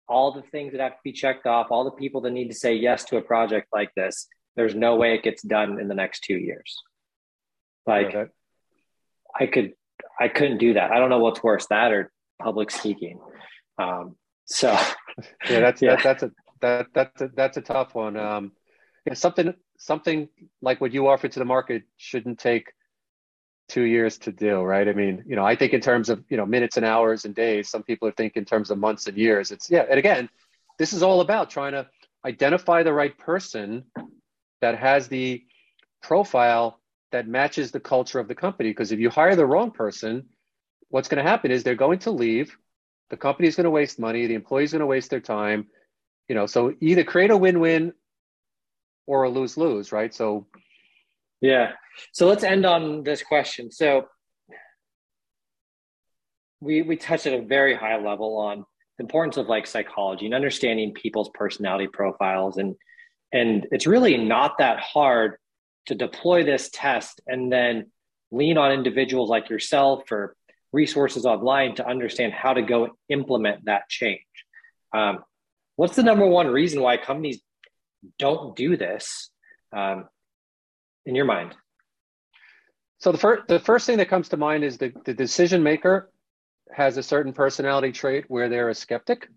all 0.09 0.33
the 0.33 0.43
things 0.43 0.73
that 0.73 0.81
have 0.81 0.93
to 0.93 0.99
be 1.05 1.13
checked 1.13 1.47
off, 1.47 1.69
all 1.71 1.85
the 1.85 1.91
people 1.93 2.21
that 2.23 2.31
need 2.31 2.49
to 2.49 2.55
say 2.55 2.75
yes 2.75 3.05
to 3.05 3.17
a 3.17 3.23
project 3.23 3.69
like 3.73 3.95
this, 3.95 4.27
there's 4.57 4.75
no 4.75 4.97
way 4.97 5.15
it 5.15 5.23
gets 5.23 5.43
done 5.43 5.81
in 5.81 5.89
the 5.89 5.95
next 5.95 6.25
two 6.25 6.37
years. 6.37 6.83
Like. 7.87 8.15
I 9.39 9.47
could, 9.47 9.73
I 10.21 10.29
couldn't 10.29 10.59
do 10.59 10.75
that. 10.75 10.91
I 10.91 10.99
don't 10.99 11.11
know 11.11 11.21
what's 11.21 11.43
worse, 11.43 11.67
that 11.67 11.93
or 11.93 12.13
public 12.41 12.71
speaking. 12.71 13.21
Um, 13.79 14.17
so 14.45 14.71
yeah, 15.51 15.61
that's, 15.61 15.83
yeah. 15.83 15.97
That, 15.97 16.05
that's 16.05 16.23
a, 16.23 16.31
that, 16.61 16.87
that's 16.95 17.23
a, 17.23 17.31
that's 17.35 17.57
a 17.57 17.63
tough 17.63 17.95
one. 17.95 18.17
Um, 18.17 18.53
yeah, 19.07 19.15
something 19.15 19.55
something 19.79 20.29
like 20.61 20.81
what 20.81 20.93
you 20.93 21.09
offer 21.09 21.29
to 21.29 21.39
the 21.39 21.45
market 21.45 21.85
shouldn't 21.97 22.39
take 22.39 22.73
two 23.69 23.83
years 23.83 24.19
to 24.19 24.33
do, 24.33 24.61
right? 24.61 24.89
I 24.89 24.93
mean, 24.93 25.25
you 25.27 25.37
know, 25.37 25.45
I 25.45 25.55
think 25.55 25.73
in 25.73 25.81
terms 25.81 26.09
of, 26.09 26.25
you 26.29 26.37
know, 26.37 26.47
minutes 26.47 26.77
and 26.77 26.87
hours 26.87 27.25
and 27.25 27.35
days, 27.35 27.69
some 27.69 27.83
people 27.83 28.09
are 28.09 28.13
thinking 28.13 28.41
in 28.41 28.45
terms 28.45 28.71
of 28.71 28.79
months 28.79 29.07
and 29.07 29.17
years. 29.17 29.51
It's, 29.51 29.71
yeah. 29.71 29.85
And 29.89 29.99
again, 29.99 30.29
this 30.79 30.93
is 30.93 31.03
all 31.03 31.21
about 31.21 31.51
trying 31.51 31.73
to 31.73 31.87
identify 32.25 32.83
the 32.83 32.93
right 32.93 33.17
person 33.17 33.85
that 34.61 34.79
has 34.79 35.09
the 35.09 35.45
profile 36.03 36.81
that 37.13 37.27
matches 37.27 37.71
the 37.71 37.81
culture 37.81 38.19
of 38.19 38.29
the 38.29 38.35
company. 38.35 38.71
Because 38.71 38.93
if 38.93 38.99
you 38.99 39.11
hire 39.11 39.37
the 39.37 39.47
wrong 39.47 39.71
person, 39.71 40.27
what's 40.91 41.09
going 41.09 41.23
to 41.23 41.29
happen 41.29 41.51
is 41.51 41.63
they're 41.63 41.75
going 41.75 41.99
to 42.01 42.11
leave. 42.11 42.57
The 43.11 43.17
company 43.17 43.49
is 43.49 43.57
going 43.57 43.65
to 43.65 43.71
waste 43.71 43.99
money. 43.99 44.27
The 44.27 44.35
employee 44.35 44.65
is 44.65 44.73
going 44.73 44.81
to 44.81 44.87
waste 44.87 45.11
their 45.11 45.21
time. 45.21 45.69
You 46.29 46.35
know, 46.35 46.47
so 46.47 46.75
either 46.81 47.05
create 47.05 47.31
a 47.31 47.37
win-win 47.37 47.95
or 49.07 49.23
a 49.23 49.31
lose 49.31 49.57
lose, 49.57 49.93
right? 49.93 50.15
So, 50.15 50.47
yeah. 51.41 51.73
So 52.13 52.27
let's 52.27 52.45
end 52.45 52.67
on 52.67 53.03
this 53.03 53.23
question. 53.23 53.71
So, 53.73 54.09
we 56.61 56.83
we 56.83 56.97
touched 56.97 57.27
at 57.27 57.35
a 57.35 57.43
very 57.43 57.75
high 57.75 57.99
level 57.99 58.37
on 58.37 58.65
the 58.99 59.05
importance 59.05 59.37
of 59.37 59.47
like 59.47 59.67
psychology 59.67 60.27
and 60.27 60.35
understanding 60.35 60.93
people's 60.93 61.31
personality 61.35 61.87
profiles, 61.87 62.59
and 62.59 62.75
and 63.33 63.67
it's 63.71 63.87
really 63.87 64.17
not 64.17 64.59
that 64.59 64.81
hard 64.81 65.37
to 65.89 65.95
deploy 65.95 66.45
this 66.45 66.71
test 66.73 67.21
and 67.27 67.51
then 67.51 67.91
lean 68.31 68.59
on 68.59 68.73
individuals 68.73 69.31
like 69.31 69.49
yourself 69.49 70.13
or 70.13 70.37
resources 70.73 71.25
online 71.25 71.75
to 71.75 71.87
understand 71.87 72.33
how 72.33 72.53
to 72.53 72.63
go 72.63 72.89
implement 73.09 73.65
that 73.65 73.89
change. 73.89 74.21
Um, 74.95 75.25
what's 75.77 75.97
the 75.97 76.03
number 76.03 76.27
one 76.27 76.49
reason 76.49 76.83
why 76.83 76.99
companies 76.99 77.41
don't 78.19 78.55
do 78.55 78.77
this 78.77 79.31
um, 79.73 80.05
in 81.07 81.15
your 81.15 81.25
mind? 81.25 81.55
So 82.99 83.13
the 83.13 83.19
first 83.19 83.49
the 83.49 83.61
first 83.61 83.87
thing 83.87 83.99
that 83.99 84.11
comes 84.11 84.29
to 84.31 84.37
mind 84.37 84.65
is 84.65 84.77
the, 84.77 84.93
the 85.05 85.15
decision 85.15 85.63
maker 85.63 86.11
has 86.71 86.99
a 86.99 87.03
certain 87.03 87.33
personality 87.33 87.93
trait 87.93 88.25
where 88.29 88.49
they're 88.49 88.69
a 88.69 88.75
skeptic. 88.75 89.29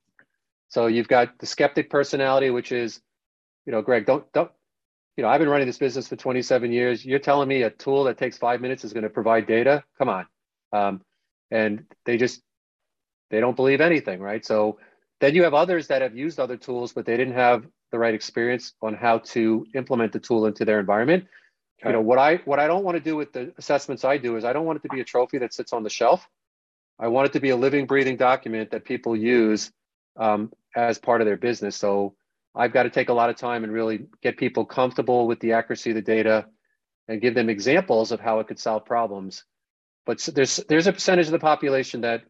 So 0.67 0.87
you've 0.87 1.07
got 1.07 1.39
the 1.39 1.45
skeptic 1.45 1.89
personality, 1.89 2.49
which 2.49 2.71
is, 2.71 2.99
you 3.65 3.71
know, 3.71 3.81
Greg, 3.81 4.05
don't 4.05 4.29
don't 4.33 4.51
you 5.17 5.23
know, 5.23 5.29
I've 5.29 5.39
been 5.39 5.49
running 5.49 5.67
this 5.67 5.77
business 5.77 6.07
for 6.07 6.15
27 6.15 6.71
years. 6.71 7.05
You're 7.05 7.19
telling 7.19 7.47
me 7.47 7.63
a 7.63 7.69
tool 7.69 8.05
that 8.05 8.17
takes 8.17 8.37
five 8.37 8.61
minutes 8.61 8.83
is 8.83 8.93
going 8.93 9.03
to 9.03 9.09
provide 9.09 9.45
data? 9.45 9.83
Come 9.97 10.09
on. 10.09 10.25
Um, 10.71 11.01
and 11.49 11.85
they 12.05 12.17
just 12.17 12.41
they 13.29 13.39
don't 13.39 13.55
believe 13.55 13.81
anything, 13.81 14.19
right? 14.19 14.45
So 14.45 14.79
then 15.19 15.35
you 15.35 15.43
have 15.43 15.53
others 15.53 15.87
that 15.87 16.01
have 16.01 16.15
used 16.15 16.39
other 16.39 16.57
tools, 16.57 16.93
but 16.93 17.05
they 17.05 17.17
didn't 17.17 17.35
have 17.35 17.65
the 17.91 17.99
right 17.99 18.13
experience 18.13 18.73
on 18.81 18.93
how 18.93 19.19
to 19.19 19.65
implement 19.75 20.13
the 20.13 20.19
tool 20.19 20.45
into 20.45 20.65
their 20.65 20.79
environment. 20.79 21.25
Okay. 21.81 21.89
You 21.89 21.93
know 21.93 22.01
what 22.01 22.17
I 22.17 22.37
what 22.45 22.59
I 22.59 22.67
don't 22.67 22.83
want 22.83 22.95
to 22.95 23.03
do 23.03 23.15
with 23.15 23.33
the 23.33 23.53
assessments 23.57 24.05
I 24.05 24.17
do 24.17 24.37
is 24.37 24.45
I 24.45 24.53
don't 24.53 24.65
want 24.65 24.77
it 24.77 24.83
to 24.83 24.89
be 24.89 25.01
a 25.01 25.03
trophy 25.03 25.39
that 25.39 25.53
sits 25.53 25.73
on 25.73 25.83
the 25.83 25.89
shelf. 25.89 26.25
I 26.99 27.07
want 27.07 27.27
it 27.27 27.33
to 27.33 27.39
be 27.39 27.49
a 27.49 27.55
living, 27.55 27.85
breathing 27.85 28.17
document 28.17 28.71
that 28.71 28.85
people 28.85 29.15
use 29.15 29.71
um, 30.17 30.51
as 30.75 30.99
part 30.99 31.21
of 31.21 31.25
their 31.25 31.37
business. 31.37 31.75
So 31.75 32.15
I've 32.53 32.73
got 32.73 32.83
to 32.83 32.89
take 32.89 33.09
a 33.09 33.13
lot 33.13 33.29
of 33.29 33.37
time 33.37 33.63
and 33.63 33.71
really 33.71 34.07
get 34.21 34.37
people 34.37 34.65
comfortable 34.65 35.27
with 35.27 35.39
the 35.39 35.53
accuracy 35.53 35.91
of 35.91 35.95
the 35.95 36.01
data 36.01 36.47
and 37.07 37.21
give 37.21 37.35
them 37.35 37.49
examples 37.49 38.11
of 38.11 38.19
how 38.19 38.39
it 38.39 38.47
could 38.47 38.59
solve 38.59 38.85
problems. 38.85 39.43
But 40.05 40.19
there's 40.33 40.57
there's 40.67 40.87
a 40.87 40.93
percentage 40.93 41.27
of 41.27 41.31
the 41.31 41.39
population 41.39 42.01
that 42.01 42.23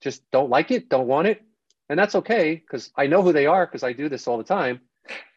just 0.00 0.22
don't 0.30 0.50
like 0.50 0.70
it, 0.70 0.88
don't 0.88 1.08
want 1.08 1.26
it, 1.26 1.42
and 1.88 1.98
that's 1.98 2.14
okay 2.16 2.54
because 2.54 2.90
I 2.96 3.06
know 3.06 3.22
who 3.22 3.32
they 3.32 3.46
are 3.46 3.66
because 3.66 3.82
I 3.82 3.92
do 3.92 4.08
this 4.08 4.28
all 4.28 4.38
the 4.38 4.44
time. 4.44 4.80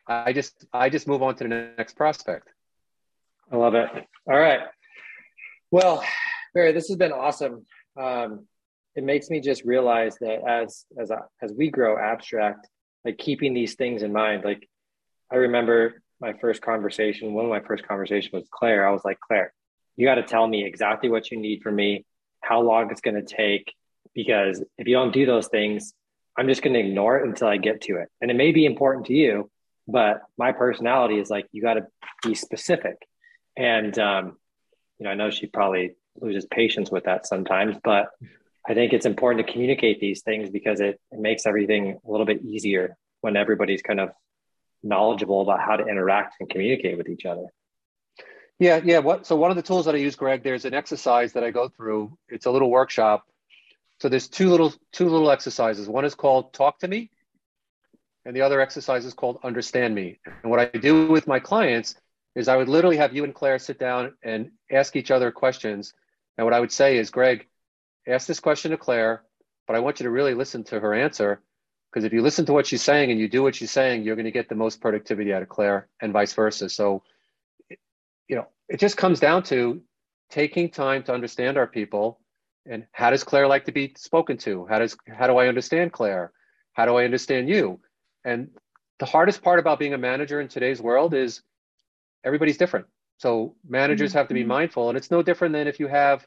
I 0.08 0.34
just 0.34 0.66
I 0.74 0.90
just 0.90 1.08
move 1.08 1.24
on 1.24 1.36
to 1.36 1.44
the 1.46 1.74
next 1.78 1.96
prospect. 1.96 2.50
I 3.52 3.56
love 3.56 3.76
it. 3.76 3.90
All 4.30 4.40
right. 4.40 4.62
Well, 5.72 6.04
Barry, 6.54 6.74
this 6.74 6.90
has 6.90 6.98
been 6.98 7.14
awesome. 7.14 7.66
Um, 8.00 8.46
it 8.96 9.04
makes 9.04 9.30
me 9.30 9.40
just 9.40 9.64
realize 9.64 10.18
that 10.20 10.46
as 10.48 10.86
as 11.00 11.12
as 11.42 11.54
we 11.54 11.70
grow 11.70 11.96
Abstrakt, 11.96 12.66
like 13.06 13.18
keeping 13.18 13.54
these 13.54 13.76
things 13.76 14.04
in 14.04 14.14
mind. 14.14 14.44
Like 14.44 14.68
I 15.32 15.38
remember 15.38 16.02
my 16.20 16.34
first 16.34 16.62
conversation. 16.62 17.34
One 17.34 17.46
of 17.46 17.50
my 17.50 17.62
first 17.62 17.88
conversations 17.88 18.32
with 18.32 18.50
Claire. 18.52 18.88
I 18.88 18.92
was 18.92 19.04
like, 19.04 19.20
Claire, 19.20 19.54
you 19.96 20.06
got 20.06 20.16
to 20.16 20.24
tell 20.24 20.48
me 20.48 20.64
exactly 20.64 21.10
what 21.10 21.32
you 21.32 21.40
need 21.40 21.64
from 21.64 21.76
me, 21.76 22.06
how 22.42 22.62
long 22.62 22.92
it's 22.92 23.02
going 23.02 23.16
to 23.16 23.24
take, 23.24 23.74
because 24.14 24.64
if 24.78 24.88
you 24.88 24.96
don't 24.96 25.14
do 25.14 25.26
those 25.26 25.48
things, 25.48 25.94
I'm 26.38 26.48
just 26.48 26.62
going 26.62 26.74
to 26.74 26.80
ignore 26.80 27.18
it 27.18 27.28
until 27.28 27.48
I 27.48 27.58
get 27.58 27.82
to 27.82 27.98
it. 27.98 28.10
And 28.22 28.32
it 28.32 28.36
may 28.36 28.52
be 28.52 28.66
important 28.66 29.08
to 29.08 29.14
you, 29.14 29.50
but 29.88 30.22
my 30.38 30.52
personality 30.52 31.20
is 31.20 31.30
like, 31.30 31.48
you 31.52 31.62
got 31.62 31.74
to 31.74 31.88
be 32.24 32.36
specific. 32.36 32.96
And, 33.58 33.98
um, 34.00 34.38
you 34.98 35.06
know, 35.06 35.10
I 35.10 35.16
know 35.16 35.30
she 35.30 35.48
probably 35.48 35.96
loses 36.20 36.46
patience 36.46 36.92
with 36.92 37.06
that 37.06 37.28
sometimes, 37.28 37.76
but 37.84 38.10
I 38.72 38.74
think 38.74 38.94
it's 38.94 39.06
important 39.06 39.46
to 39.46 39.52
communicate 39.52 40.00
these 40.00 40.22
things 40.22 40.50
because 40.50 40.80
it, 40.80 40.98
it 41.12 41.20
makes 41.20 41.46
everything 41.46 42.00
a 42.08 42.10
little 42.10 42.26
bit 42.26 42.42
easier 42.42 42.96
when 43.20 43.36
everybody's 43.36 43.82
kind 43.82 44.00
of 44.00 44.12
knowledgeable 44.82 45.42
about 45.42 45.60
how 45.60 45.76
to 45.76 45.86
interact 45.86 46.36
and 46.40 46.50
communicate 46.50 46.98
with 46.98 47.10
each 47.10 47.26
other. 47.26 47.48
Yeah, 48.60 48.80
yeah. 48.82 49.00
What 49.00 49.28
so 49.28 49.36
one 49.36 49.52
of 49.52 49.58
the 49.58 49.62
tools 49.62 49.88
that 49.88 49.96
I 49.96 49.98
use, 49.98 50.16
Greg, 50.16 50.42
there's 50.42 50.64
an 50.64 50.74
exercise 50.74 51.34
that 51.34 51.44
I 51.44 51.52
go 51.52 51.68
through. 51.68 52.18
It's 52.30 52.46
a 52.46 52.52
little 52.52 52.72
workshop. 52.72 53.26
So 54.00 54.08
there's 54.08 54.30
two 54.30 54.50
little 54.50 54.74
two 54.94 55.10
little 55.10 55.32
exercises. 55.32 55.90
One 55.90 56.06
is 56.06 56.16
called 56.16 56.54
talk 56.54 56.80
to 56.80 56.88
me, 56.88 57.10
and 58.24 58.34
the 58.34 58.42
other 58.42 58.62
exercise 58.62 59.04
is 59.04 59.14
called 59.14 59.40
understand 59.44 59.94
me. 59.94 60.18
And 60.44 60.50
what 60.50 60.62
I 60.62 60.78
do 60.78 61.12
with 61.12 61.28
my 61.28 61.42
clients 61.42 61.96
is 62.36 62.48
I 62.48 62.56
would 62.56 62.70
literally 62.70 62.98
have 62.98 63.14
you 63.14 63.26
and 63.26 63.36
Claire 63.36 63.60
sit 63.60 63.80
down 63.80 64.14
and 64.24 64.52
ask 64.72 64.96
each 64.96 65.12
other 65.12 65.30
questions. 65.30 65.94
And 66.38 66.46
what 66.46 66.54
I 66.54 66.62
would 66.62 66.72
say 66.72 66.98
is, 66.98 67.10
Greg, 67.10 67.48
ask 68.08 68.28
this 68.28 68.40
question 68.40 68.72
to 68.72 68.78
Claire, 68.78 69.24
but 69.68 69.76
I 69.76 69.80
want 69.80 70.00
you 70.00 70.06
to 70.06 70.10
really 70.10 70.34
listen 70.34 70.64
to 70.66 70.80
her 70.80 70.94
answer. 70.94 71.42
Because 71.92 72.06
if 72.06 72.14
you 72.14 72.22
listen 72.22 72.46
to 72.46 72.54
what 72.54 72.66
she's 72.66 72.82
saying 72.82 73.12
and 73.12 73.20
you 73.20 73.28
do 73.28 73.44
what 73.44 73.56
she's 73.56 73.72
saying, 73.72 74.04
you're 74.04 74.16
going 74.16 74.26
to 74.26 74.32
get 74.32 74.48
the 74.48 74.56
most 74.56 74.80
productivity 74.80 75.34
out 75.34 75.42
of 75.42 75.50
Claire 75.50 75.90
and 76.02 76.14
vice 76.14 76.34
versa. 76.34 76.70
So, 76.70 77.04
you 77.70 78.36
know, 78.38 78.48
it 78.70 78.80
just 78.80 78.96
comes 78.96 79.20
down 79.20 79.44
to 79.44 79.82
taking 80.30 80.70
time 80.70 81.04
to 81.04 81.14
understand 81.14 81.58
our 81.58 81.68
people 81.68 82.22
and 82.66 82.86
how 82.92 83.10
does 83.10 83.24
Claire 83.24 83.48
like 83.48 83.66
to 83.66 83.72
be 83.72 83.94
spoken 83.98 84.38
to? 84.38 84.66
How 84.68 84.80
does 84.80 84.96
how 85.08 85.28
do 85.28 85.38
I 85.38 85.48
understand 85.48 85.94
Claire? 85.94 86.32
How 86.74 86.86
do 86.86 86.96
I 86.96 87.06
understand 87.06 87.50
you? 87.50 87.80
And 88.24 88.50
the 89.00 89.06
hardest 89.06 89.42
part 89.42 89.60
about 89.60 89.80
being 89.80 89.94
a 89.94 89.98
manager 89.98 90.40
in 90.42 90.48
today's 90.48 90.82
world 90.82 91.14
is 91.14 91.42
everybody's 92.24 92.58
different. 92.58 92.86
So 93.18 93.56
managers 93.68 94.14
have 94.14 94.28
to 94.28 94.34
be 94.34 94.42
mm-hmm. 94.42 94.50
mindful, 94.50 94.90
and 94.90 94.98
it's 94.98 95.12
no 95.12 95.24
different 95.24 95.54
than 95.54 95.68
if 95.68 95.80
you 95.80 95.88
have 95.88 96.26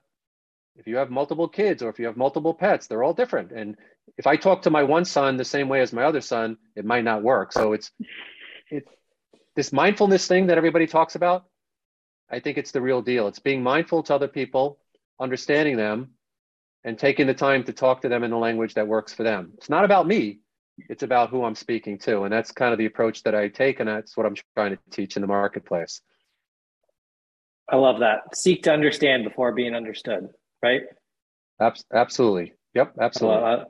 if 0.77 0.87
you 0.87 0.97
have 0.97 1.11
multiple 1.11 1.49
kids 1.49 1.83
or 1.83 1.89
if 1.89 1.99
you 1.99 2.07
have 2.07 2.17
multiple 2.17 2.55
pets. 2.55 2.87
They're 2.87 3.03
all 3.03 3.15
different. 3.15 3.53
And 3.53 3.77
if 4.19 4.27
I 4.27 4.37
talk 4.37 4.63
to 4.63 4.71
my 4.71 4.83
one 4.83 5.05
son 5.05 5.37
the 5.37 5.45
same 5.45 5.69
way 5.69 5.81
as 5.81 5.93
my 5.93 6.05
other 6.05 6.21
son, 6.21 6.57
it 6.77 6.85
might 6.85 7.05
not 7.05 7.23
work. 7.23 7.53
So 7.53 7.73
it's 7.73 7.91
it 8.71 8.85
this 9.57 9.73
mindfulness 9.73 10.27
thing 10.27 10.49
that 10.49 10.59
everybody 10.59 10.87
talks 10.87 11.15
about. 11.15 11.45
I 12.31 12.41
think 12.41 12.59
it's 12.59 12.73
the 12.73 12.81
real 12.81 13.03
deal. 13.03 13.29
It's 13.29 13.39
being 13.39 13.63
mindful 13.63 14.03
to 14.05 14.15
other 14.15 14.29
people, 14.29 14.79
understanding 15.21 15.77
them, 15.77 16.11
and 16.83 16.99
taking 16.99 17.27
the 17.27 17.35
time 17.35 17.65
to 17.65 17.73
talk 17.73 18.01
to 18.03 18.09
them 18.09 18.25
in 18.25 18.31
the 18.31 18.37
language 18.37 18.75
that 18.75 18.89
works 18.89 19.13
for 19.13 19.23
them. 19.23 19.53
It's 19.57 19.71
not 19.71 19.85
about 19.85 20.07
me 20.07 20.41
it's 20.89 21.03
about 21.03 21.31
who 21.31 21.45
I'm 21.45 21.55
speaking 21.55 21.99
to. 21.99 22.23
And 22.23 22.33
that's 22.33 22.51
kind 22.51 22.73
of 22.73 22.79
the 22.79 22.87
approach 22.87 23.23
that 23.25 23.35
I 23.35 23.49
take. 23.49 23.81
And 23.81 23.89
that's 23.89 24.17
what 24.17 24.27
I'm 24.27 24.35
trying 24.55 24.73
to 24.73 24.79
teach 24.91 25.17
in 25.17 25.23
the 25.23 25.29
marketplace. 25.29 26.01
I 27.69 27.77
love 27.77 28.01
that. 28.01 28.37
Seek 28.37 28.65
to 28.65 28.73
understand 28.73 29.25
before 29.25 29.53
being 29.53 29.75
understood, 29.75 30.29
right? 30.65 30.83
absolutely. 31.93 32.55
Yep, 32.75 32.95
absolutely. 33.01 33.39
I 33.39 33.51
love, 33.51 33.67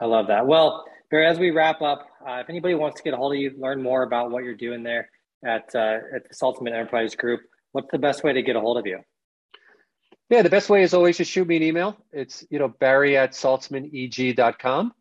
I 0.00 0.04
love, 0.06 0.26
that. 0.28 0.46
Well, 0.46 0.84
Barry, 1.10 1.26
as 1.26 1.38
we 1.38 1.50
wrap 1.50 1.82
up, 1.82 2.06
uh, 2.26 2.34
if 2.34 2.48
anybody 2.48 2.74
wants 2.74 2.98
to 2.98 3.02
get 3.02 3.14
a 3.14 3.16
hold 3.16 3.32
of 3.34 3.40
you, 3.40 3.52
learn 3.58 3.82
more 3.82 4.02
about 4.02 4.30
what 4.30 4.44
you're 4.44 4.54
doing 4.54 4.82
there 4.82 5.10
at, 5.44 5.74
uh, 5.74 5.98
at 6.14 6.28
the 6.28 6.34
Saltzman 6.34 6.68
Enterprise 6.72 7.14
Group, 7.16 7.40
what's 7.72 7.90
the 7.90 7.98
best 7.98 8.22
way 8.22 8.32
to 8.32 8.42
get 8.42 8.56
a 8.56 8.60
hold 8.60 8.78
of 8.78 8.86
you? 8.86 9.00
Yeah, 10.30 10.42
the 10.42 10.50
best 10.50 10.70
way 10.70 10.82
is 10.82 10.94
always 10.94 11.16
to 11.18 11.24
shoot 11.24 11.46
me 11.46 11.56
an 11.56 11.62
email. 11.62 11.96
It's, 12.12 12.44
you 12.50 12.58
know, 12.58 12.68
barry 12.68 13.16
at 13.16 13.32
saltzmaneg.com. 13.32 14.92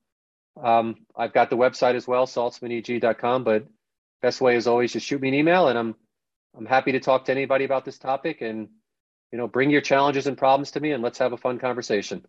Um, 0.62 0.96
I've 1.16 1.34
got 1.34 1.50
the 1.50 1.58
website 1.58 1.96
as 1.96 2.08
well, 2.08 2.26
saltzmaneg.com. 2.26 3.44
But 3.44 3.68
best 4.22 4.42
way 4.42 4.56
is 4.56 4.68
always 4.68 4.92
just 4.94 5.06
shoot 5.06 5.22
me 5.22 5.30
an 5.30 5.34
email, 5.34 5.70
and 5.70 5.78
I'm 5.78 5.96
I'm 6.56 6.66
happy 6.66 6.92
to 6.92 7.00
talk 7.00 7.26
to 7.26 7.32
anybody 7.32 7.66
about 7.66 7.86
this 7.86 7.98
topic. 7.98 8.42
And 8.42 8.70
you 9.34 9.40
know, 9.40 9.48
bring 9.48 9.72
your 9.72 9.82
challenges 9.82 10.28
and 10.28 10.38
problems 10.38 10.70
to 10.72 10.80
me, 10.80 10.92
and 10.92 11.02
let's 11.02 11.18
have 11.18 11.34
a 11.34 11.38
fun 11.38 11.58
conversation. 11.58 12.24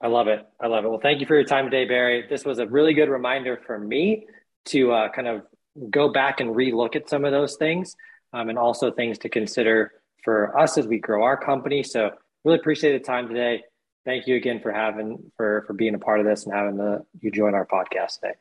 I 0.00 0.06
love 0.06 0.28
it. 0.28 0.46
I 0.60 0.68
love 0.68 0.84
it. 0.84 0.88
Well, 0.88 1.00
thank 1.02 1.18
you 1.18 1.26
for 1.26 1.34
your 1.34 1.44
time 1.44 1.64
today, 1.64 1.84
Barry. 1.84 2.26
This 2.30 2.44
was 2.44 2.60
a 2.60 2.66
really 2.66 2.94
good 2.94 3.08
reminder 3.08 3.60
for 3.66 3.76
me 3.76 4.26
to 4.66 4.92
uh, 4.92 5.08
kind 5.10 5.26
of 5.26 5.42
go 5.90 6.12
back 6.12 6.38
and 6.38 6.54
relook 6.54 6.94
at 6.94 7.10
some 7.10 7.24
of 7.24 7.32
those 7.32 7.56
things, 7.56 7.96
um, 8.32 8.48
and 8.48 8.56
also 8.56 8.92
things 8.92 9.18
to 9.18 9.28
consider 9.28 9.90
for 10.22 10.56
us 10.56 10.78
as 10.78 10.86
we 10.86 11.00
grow 11.00 11.24
our 11.24 11.36
company. 11.36 11.82
So, 11.82 12.12
really 12.44 12.60
appreciate 12.60 12.92
the 12.92 13.04
time 13.04 13.26
today 13.26 13.64
thank 14.04 14.26
you 14.26 14.36
again 14.36 14.60
for 14.60 14.72
having 14.72 15.30
for 15.36 15.64
for 15.66 15.72
being 15.72 15.94
a 15.94 15.98
part 15.98 16.20
of 16.20 16.26
this 16.26 16.44
and 16.44 16.54
having 16.54 16.76
the 16.76 17.04
you 17.20 17.30
join 17.30 17.54
our 17.54 17.66
podcast 17.66 18.20
today. 18.20 18.34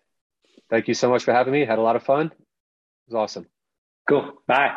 Thank 0.70 0.88
you 0.88 0.94
so 0.94 1.10
much 1.10 1.24
for 1.24 1.34
having 1.34 1.52
me. 1.52 1.66
Had 1.66 1.80
a 1.80 1.82
lot 1.82 1.96
of 1.96 2.04
fun. 2.04 2.28
It 2.28 3.14
was 3.14 3.16
awesome. 3.16 3.48
Cool. 4.08 4.34
Bye. 4.48 4.76